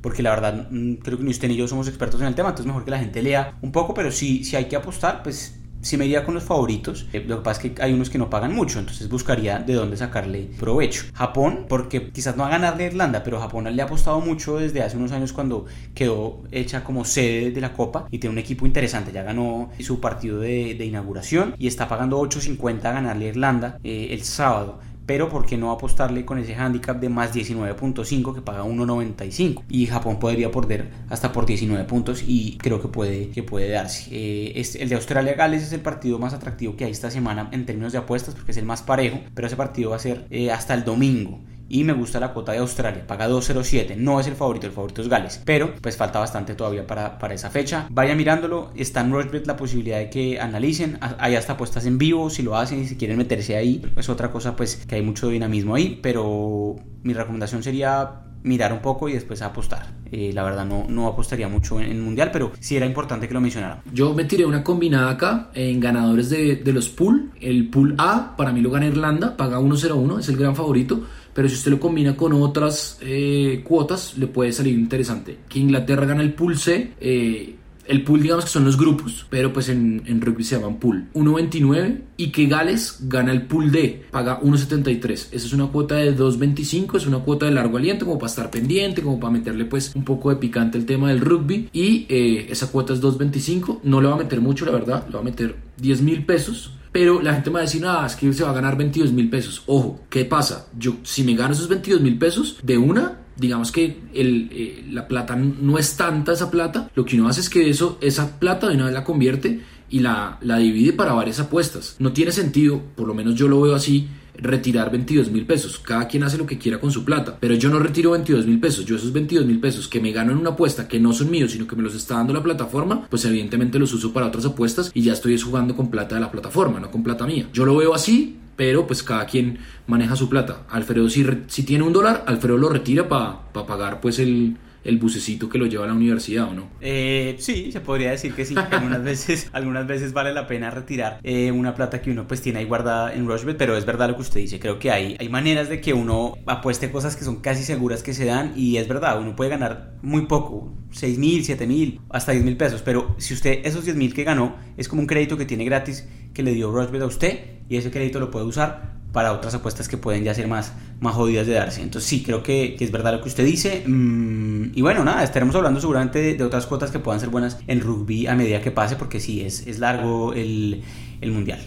Porque 0.00 0.22
la 0.22 0.30
verdad 0.30 0.68
mm, 0.70 0.94
creo 0.94 1.18
que 1.18 1.24
ni 1.24 1.30
usted 1.30 1.48
ni 1.48 1.56
yo 1.56 1.68
somos 1.68 1.88
expertos 1.88 2.20
en 2.20 2.26
el 2.26 2.34
tema, 2.34 2.50
entonces 2.50 2.66
mejor 2.66 2.84
que 2.84 2.90
la 2.90 2.98
gente 2.98 3.22
lea 3.22 3.56
un 3.62 3.72
poco, 3.72 3.94
pero 3.94 4.10
si, 4.10 4.44
si 4.44 4.56
hay 4.56 4.66
que 4.66 4.76
apostar, 4.76 5.22
pues 5.22 5.60
si 5.82 5.96
me 5.96 6.04
iría 6.04 6.24
con 6.24 6.34
los 6.34 6.44
favoritos. 6.44 7.06
Eh, 7.12 7.24
lo 7.26 7.38
que 7.38 7.42
pasa 7.42 7.62
es 7.62 7.72
que 7.72 7.82
hay 7.82 7.92
unos 7.92 8.10
que 8.10 8.18
no 8.18 8.30
pagan 8.30 8.54
mucho, 8.54 8.78
entonces 8.78 9.08
buscaría 9.08 9.58
de 9.58 9.74
dónde 9.74 9.96
sacarle 9.96 10.50
provecho. 10.58 11.04
Japón, 11.14 11.66
porque 11.68 12.10
quizás 12.10 12.36
no 12.36 12.42
va 12.42 12.48
a 12.48 12.52
ganarle 12.52 12.86
Irlanda, 12.86 13.22
pero 13.22 13.40
Japón 13.40 13.74
le 13.74 13.82
ha 13.82 13.84
apostado 13.84 14.20
mucho 14.20 14.58
desde 14.58 14.82
hace 14.82 14.96
unos 14.96 15.12
años 15.12 15.32
cuando 15.32 15.66
quedó 15.94 16.42
hecha 16.50 16.84
como 16.84 17.04
sede 17.04 17.50
de 17.50 17.60
la 17.60 17.72
Copa 17.72 18.06
y 18.10 18.18
tiene 18.18 18.32
un 18.32 18.38
equipo 18.38 18.66
interesante. 18.66 19.12
Ya 19.12 19.22
ganó 19.22 19.70
su 19.80 20.00
partido 20.00 20.40
de, 20.40 20.80
inauguración 20.90 21.54
y 21.58 21.66
está 21.68 21.88
pagando 21.88 22.20
8.50 22.20 22.84
a 22.84 22.92
ganarle 22.92 23.28
Irlanda 23.28 23.78
eh, 23.84 24.08
el 24.10 24.24
sábado 24.24 24.80
pero 25.10 25.28
¿por 25.28 25.44
qué 25.44 25.56
no 25.56 25.72
apostarle 25.72 26.24
con 26.24 26.38
ese 26.38 26.54
handicap 26.54 27.00
de 27.00 27.08
más 27.08 27.34
19.5 27.34 28.32
que 28.32 28.42
paga 28.42 28.62
1.95? 28.62 29.64
Y 29.68 29.86
Japón 29.86 30.20
podría 30.20 30.52
perder 30.52 30.88
hasta 31.08 31.32
por 31.32 31.46
19 31.46 31.82
puntos 31.82 32.22
y 32.24 32.56
creo 32.58 32.80
que 32.80 32.86
puede, 32.86 33.30
que 33.30 33.42
puede 33.42 33.70
darse. 33.70 34.08
Eh, 34.12 34.62
el 34.78 34.88
de 34.88 34.94
Australia-Gales 34.94 35.64
es 35.64 35.72
el 35.72 35.80
partido 35.80 36.20
más 36.20 36.32
atractivo 36.32 36.76
que 36.76 36.84
hay 36.84 36.92
esta 36.92 37.10
semana 37.10 37.48
en 37.50 37.66
términos 37.66 37.90
de 37.90 37.98
apuestas 37.98 38.36
porque 38.36 38.52
es 38.52 38.56
el 38.58 38.64
más 38.66 38.82
parejo, 38.82 39.18
pero 39.34 39.48
ese 39.48 39.56
partido 39.56 39.90
va 39.90 39.96
a 39.96 39.98
ser 39.98 40.26
eh, 40.30 40.52
hasta 40.52 40.74
el 40.74 40.84
domingo 40.84 41.40
y 41.70 41.84
me 41.84 41.92
gusta 41.92 42.20
la 42.20 42.32
cuota 42.32 42.52
de 42.52 42.58
Australia, 42.58 43.06
paga 43.06 43.28
2.07, 43.28 43.96
no 43.96 44.18
es 44.18 44.26
el 44.26 44.34
favorito, 44.34 44.66
el 44.66 44.72
favorito 44.72 45.02
es 45.02 45.08
Gales, 45.08 45.40
pero 45.44 45.72
pues 45.80 45.96
falta 45.96 46.18
bastante 46.18 46.54
todavía 46.54 46.84
para, 46.86 47.18
para 47.18 47.32
esa 47.32 47.48
fecha. 47.48 47.86
Vaya 47.90 48.14
mirándolo, 48.16 48.72
está 48.74 49.00
en 49.00 49.12
Rushbet 49.12 49.46
la 49.46 49.56
posibilidad 49.56 49.98
de 49.98 50.10
que 50.10 50.40
analicen, 50.40 50.98
hay 51.18 51.36
hasta 51.36 51.52
apuestas 51.52 51.86
en 51.86 51.96
vivo, 51.96 52.28
si 52.28 52.42
lo 52.42 52.56
hacen 52.56 52.80
y 52.80 52.86
si 52.86 52.96
quieren 52.96 53.16
meterse 53.16 53.56
ahí, 53.56 53.80
es 53.96 54.08
otra 54.08 54.32
cosa 54.32 54.56
pues 54.56 54.84
que 54.84 54.96
hay 54.96 55.02
mucho 55.02 55.28
dinamismo 55.28 55.76
ahí, 55.76 55.98
pero 56.02 56.74
mi 57.04 57.14
recomendación 57.14 57.62
sería 57.62 58.22
mirar 58.42 58.72
un 58.72 58.80
poco 58.80 59.08
y 59.08 59.12
después 59.12 59.42
apostar. 59.42 59.86
Eh, 60.10 60.32
la 60.32 60.42
verdad 60.42 60.64
no, 60.64 60.86
no 60.88 61.06
apostaría 61.06 61.46
mucho 61.46 61.80
en, 61.80 61.90
el 61.90 62.00
Mundial, 62.00 62.30
pero 62.32 62.50
sí 62.58 62.76
era 62.76 62.86
importante 62.86 63.28
que 63.28 63.34
lo 63.34 63.40
mencionara. 63.40 63.82
Yo 63.92 64.12
me 64.14 64.24
tiré 64.24 64.44
una 64.44 64.64
combinada 64.64 65.10
acá 65.10 65.50
en 65.54 65.78
ganadores 65.78 66.30
de, 66.30 66.56
de 66.56 66.72
los 66.72 66.88
pool. 66.88 67.30
El 67.40 67.68
pool 67.68 67.94
A, 67.98 68.34
para 68.36 68.50
mí 68.52 68.60
lo 68.60 68.70
gana 68.70 68.86
Irlanda, 68.86 69.36
paga 69.36 69.60
1.01, 69.60 70.18
es 70.18 70.28
el 70.28 70.36
gran 70.36 70.56
favorito 70.56 71.04
pero 71.34 71.48
si 71.48 71.54
usted 71.54 71.70
lo 71.70 71.80
combina 71.80 72.16
con 72.16 72.32
otras 72.32 72.98
eh, 73.00 73.62
cuotas, 73.64 74.16
le 74.18 74.26
puede 74.26 74.52
salir 74.52 74.74
interesante. 74.74 75.38
Que 75.48 75.58
Inglaterra 75.58 76.06
gana 76.06 76.22
el 76.22 76.34
pool 76.34 76.56
C, 76.56 76.92
eh, 77.00 77.56
el 77.90 78.04
pool 78.04 78.22
digamos 78.22 78.44
que 78.44 78.50
son 78.50 78.64
los 78.64 78.76
grupos, 78.76 79.26
pero 79.28 79.52
pues 79.52 79.68
en, 79.68 80.20
rugby 80.20 80.44
se 80.44 80.56
llaman 80.56 80.78
pool. 80.78 81.08
1.29 81.14 82.00
y 82.16 82.30
que 82.30 82.46
Gales 82.46 82.98
gana 83.02 83.32
el 83.32 83.46
pool 83.46 83.72
D, 83.72 84.04
paga 84.10 84.40
1.73. 84.40 85.12
Esa 85.12 85.34
es 85.34 85.52
una 85.52 85.66
cuota 85.66 85.96
de 85.96 86.16
2.25, 86.16 86.96
es 86.96 87.06
una 87.06 87.18
cuota 87.18 87.46
de 87.46 87.52
largo 87.52 87.78
aliento 87.78 88.06
como 88.06 88.18
para 88.18 88.30
estar 88.30 88.50
pendiente, 88.50 89.02
como 89.02 89.18
para 89.18 89.32
meterle 89.32 89.64
pues 89.64 89.92
un 89.94 90.04
poco 90.04 90.30
de 90.30 90.36
picante 90.36 90.78
el 90.78 90.86
tema 90.86 91.08
del 91.08 91.20
rugby 91.20 91.68
y 91.72 92.06
eh, 92.08 92.46
esa 92.48 92.70
cuota 92.70 92.92
es 92.92 93.02
2.25, 93.02 93.80
no 93.82 94.00
le 94.00 94.08
va 94.08 94.14
a 94.14 94.18
meter 94.18 94.40
mucho 94.40 94.64
la 94.64 94.72
verdad, 94.72 95.06
le 95.08 95.14
va 95.14 95.20
a 95.20 95.24
meter 95.24 95.56
10 95.78 96.02
mil 96.02 96.24
pesos 96.24 96.72
pero 96.92 97.22
la 97.22 97.34
gente 97.34 97.50
me 97.50 97.54
va 97.54 97.60
a 97.60 97.62
decir, 97.62 97.82
nada, 97.82 98.06
es 98.06 98.16
que 98.16 98.32
se 98.32 98.42
va 98.42 98.50
a 98.50 98.54
ganar 98.54 98.76
22 98.76 99.12
mil 99.12 99.30
pesos. 99.30 99.62
Ojo, 99.66 100.00
¿qué 100.10 100.24
pasa? 100.24 100.66
Yo, 100.76 100.96
si 101.02 101.22
me 101.22 101.34
gano 101.34 101.52
esos 101.52 101.68
22 101.68 102.00
mil 102.00 102.18
pesos 102.18 102.58
de 102.62 102.78
una, 102.78 103.18
digamos 103.36 103.70
que 103.72 104.00
el, 104.12 104.48
eh, 104.52 104.84
la 104.90 105.06
plata 105.06 105.36
no 105.36 105.78
es 105.78 105.96
tanta 105.96 106.32
esa 106.32 106.50
plata, 106.50 106.90
lo 106.94 107.04
que 107.04 107.16
uno 107.16 107.28
hace 107.28 107.40
es 107.40 107.48
que 107.48 107.70
eso, 107.70 107.98
esa 108.00 108.38
plata 108.38 108.68
de 108.68 108.74
una 108.74 108.86
vez 108.86 108.94
la 108.94 109.04
convierte 109.04 109.60
y 109.88 110.00
la, 110.00 110.38
la 110.42 110.58
divide 110.58 110.92
para 110.92 111.12
varias 111.12 111.40
apuestas. 111.40 111.96
No 111.98 112.12
tiene 112.12 112.32
sentido, 112.32 112.80
por 112.96 113.06
lo 113.06 113.14
menos 113.14 113.34
yo 113.34 113.48
lo 113.48 113.60
veo 113.60 113.74
así, 113.74 114.08
retirar 114.42 114.90
22 114.90 115.30
mil 115.30 115.46
pesos. 115.46 115.78
Cada 115.78 116.08
quien 116.08 116.24
hace 116.24 116.38
lo 116.38 116.46
que 116.46 116.58
quiera 116.58 116.80
con 116.80 116.90
su 116.90 117.04
plata. 117.04 117.36
Pero 117.40 117.54
yo 117.54 117.68
no 117.68 117.78
retiro 117.78 118.12
22 118.12 118.46
mil 118.46 118.60
pesos. 118.60 118.84
Yo 118.84 118.96
esos 118.96 119.12
22 119.12 119.46
mil 119.46 119.60
pesos 119.60 119.88
que 119.88 120.00
me 120.00 120.12
gano 120.12 120.32
en 120.32 120.38
una 120.38 120.50
apuesta 120.50 120.88
que 120.88 121.00
no 121.00 121.12
son 121.12 121.30
míos, 121.30 121.52
sino 121.52 121.66
que 121.66 121.76
me 121.76 121.82
los 121.82 121.94
está 121.94 122.16
dando 122.16 122.32
la 122.32 122.42
plataforma, 122.42 123.06
pues 123.08 123.24
evidentemente 123.24 123.78
los 123.78 123.92
uso 123.92 124.12
para 124.12 124.26
otras 124.26 124.44
apuestas 124.44 124.90
y 124.94 125.02
ya 125.02 125.12
estoy 125.12 125.38
jugando 125.38 125.76
con 125.76 125.90
plata 125.90 126.14
de 126.14 126.20
la 126.20 126.30
plataforma, 126.30 126.80
no 126.80 126.90
con 126.90 127.02
plata 127.02 127.26
mía. 127.26 127.48
Yo 127.52 127.64
lo 127.64 127.76
veo 127.76 127.94
así, 127.94 128.36
pero 128.56 128.86
pues 128.86 129.02
cada 129.02 129.26
quien 129.26 129.58
maneja 129.86 130.16
su 130.16 130.28
plata. 130.28 130.66
Alfredo 130.68 131.08
si, 131.08 131.26
si 131.46 131.62
tiene 131.62 131.84
un 131.84 131.92
dólar, 131.92 132.24
Alfredo 132.26 132.58
lo 132.58 132.68
retira 132.68 133.08
para 133.08 133.52
pagar 133.52 134.00
pues 134.00 134.18
el, 134.18 134.56
el 134.84 134.98
bucecito 134.98 135.48
que 135.48 135.58
lo 135.58 135.66
lleva 135.66 135.84
a 135.84 135.88
la 135.88 135.94
universidad 135.94 136.48
o 136.48 136.54
no? 136.54 136.68
Eh, 136.80 137.36
sí, 137.38 137.72
se 137.72 137.80
podría 137.80 138.10
decir 138.10 138.34
que 138.34 138.44
sí. 138.44 138.54
Algunas 138.70 139.02
veces, 139.02 139.48
algunas 139.52 139.86
veces 139.86 140.12
vale 140.12 140.32
la 140.32 140.46
pena 140.46 140.70
retirar 140.70 141.20
eh, 141.22 141.50
una 141.50 141.74
plata 141.74 142.00
que 142.00 142.10
uno 142.10 142.26
pues 142.26 142.40
tiene 142.40 142.60
ahí 142.60 142.64
guardada 142.64 143.12
en 143.14 143.26
Rushbet, 143.26 143.56
pero 143.56 143.76
es 143.76 143.84
verdad 143.84 144.08
lo 144.08 144.16
que 144.16 144.22
usted 144.22 144.40
dice. 144.40 144.60
Creo 144.60 144.78
que 144.78 144.90
hay, 144.90 145.16
hay 145.18 145.28
maneras 145.28 145.68
de 145.68 145.80
que 145.80 145.92
uno 145.92 146.34
apueste 146.46 146.90
cosas 146.90 147.16
que 147.16 147.24
son 147.24 147.40
casi 147.40 147.62
seguras 147.62 148.02
que 148.02 148.14
se 148.14 148.24
dan 148.24 148.52
y 148.56 148.76
es 148.76 148.88
verdad, 148.88 149.20
uno 149.20 149.36
puede 149.36 149.50
ganar 149.50 149.94
muy 150.02 150.26
poco, 150.26 150.74
6 150.92 151.18
mil, 151.18 151.44
7 151.44 151.66
mil, 151.66 152.00
hasta 152.10 152.32
10 152.32 152.44
mil 152.44 152.56
pesos, 152.56 152.82
pero 152.82 153.14
si 153.18 153.34
usted 153.34 153.60
esos 153.64 153.84
10 153.84 153.96
mil 153.96 154.14
que 154.14 154.24
ganó 154.24 154.56
es 154.76 154.88
como 154.88 155.02
un 155.02 155.06
crédito 155.06 155.36
que 155.36 155.44
tiene 155.44 155.64
gratis 155.64 156.08
que 156.34 156.42
le 156.42 156.54
dio 156.54 156.70
Rushbet 156.70 157.02
a 157.02 157.06
usted 157.06 157.40
y 157.68 157.76
ese 157.76 157.90
crédito 157.90 158.20
lo 158.20 158.30
puede 158.30 158.46
usar 158.46 158.99
para 159.12 159.32
otras 159.32 159.54
apuestas 159.54 159.88
que 159.88 159.96
pueden 159.96 160.24
ya 160.24 160.34
ser 160.34 160.46
más, 160.46 160.72
más 161.00 161.14
jodidas 161.14 161.46
de 161.46 161.54
darse. 161.54 161.82
Entonces 161.82 162.08
sí, 162.08 162.22
creo 162.22 162.42
que, 162.42 162.76
es 162.78 162.90
verdad 162.90 163.14
lo 163.14 163.22
que 163.22 163.28
usted 163.28 163.44
dice. 163.44 163.82
Mm, 163.86 164.72
y 164.74 164.82
bueno, 164.82 165.04
nada, 165.04 165.22
estaremos 165.24 165.54
hablando 165.54 165.80
seguramente 165.80 166.34
de, 166.34 166.44
otras 166.44 166.66
cuotas 166.66 166.90
que 166.90 166.98
puedan 166.98 167.20
ser 167.20 167.28
buenas 167.28 167.58
en 167.66 167.80
rugby 167.80 168.26
a 168.26 168.34
medida 168.34 168.60
que 168.60 168.70
pase, 168.70 168.96
porque 168.96 169.20
sí, 169.20 169.42
es, 169.42 169.66
es 169.66 169.78
largo 169.78 170.32
el, 170.32 170.82
el 171.20 171.32
mundial. 171.32 171.60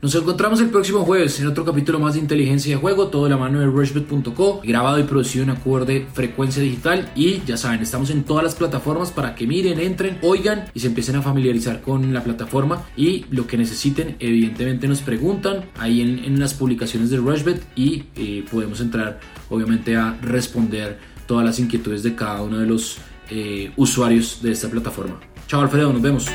Nos 0.00 0.14
encontramos 0.14 0.60
el 0.60 0.70
próximo 0.70 1.00
jueves 1.00 1.40
en 1.40 1.48
otro 1.48 1.64
capítulo 1.64 1.98
más 1.98 2.14
de 2.14 2.20
Inteligencia 2.20 2.76
de 2.76 2.80
Juego, 2.80 3.08
todo 3.08 3.24
de 3.24 3.30
la 3.30 3.36
mano 3.36 3.58
de 3.58 3.66
rushbet.co, 3.66 4.60
grabado 4.62 5.00
y 5.00 5.02
producido 5.02 5.42
en 5.42 5.50
acorde 5.50 6.06
frecuencia 6.12 6.62
digital. 6.62 7.10
Y 7.16 7.42
ya 7.44 7.56
saben, 7.56 7.82
estamos 7.82 8.10
en 8.10 8.22
todas 8.22 8.44
las 8.44 8.54
plataformas 8.54 9.10
para 9.10 9.34
que 9.34 9.44
miren, 9.48 9.80
entren, 9.80 10.18
oigan 10.22 10.66
y 10.72 10.78
se 10.78 10.86
empiecen 10.86 11.16
a 11.16 11.22
familiarizar 11.22 11.80
con 11.80 12.14
la 12.14 12.22
plataforma. 12.22 12.86
Y 12.96 13.26
lo 13.30 13.48
que 13.48 13.56
necesiten, 13.56 14.14
evidentemente 14.20 14.86
nos 14.86 15.00
preguntan 15.00 15.64
ahí 15.80 16.00
en, 16.00 16.38
las 16.38 16.54
publicaciones 16.54 17.10
de 17.10 17.16
Rushbet 17.16 17.60
y 17.74 18.04
eh, 18.14 18.44
podemos 18.48 18.80
entrar, 18.80 19.18
obviamente, 19.50 19.96
a 19.96 20.16
responder 20.22 20.96
todas 21.26 21.44
las 21.44 21.58
inquietudes 21.58 22.04
de 22.04 22.14
cada 22.14 22.40
uno 22.42 22.60
de 22.60 22.66
los 22.66 22.98
eh, 23.30 23.72
usuarios 23.76 24.40
de 24.42 24.52
esta 24.52 24.68
plataforma. 24.68 25.18
Chao 25.48 25.60
Alfredo, 25.60 25.92
nos 25.92 26.02
vemos. 26.02 26.28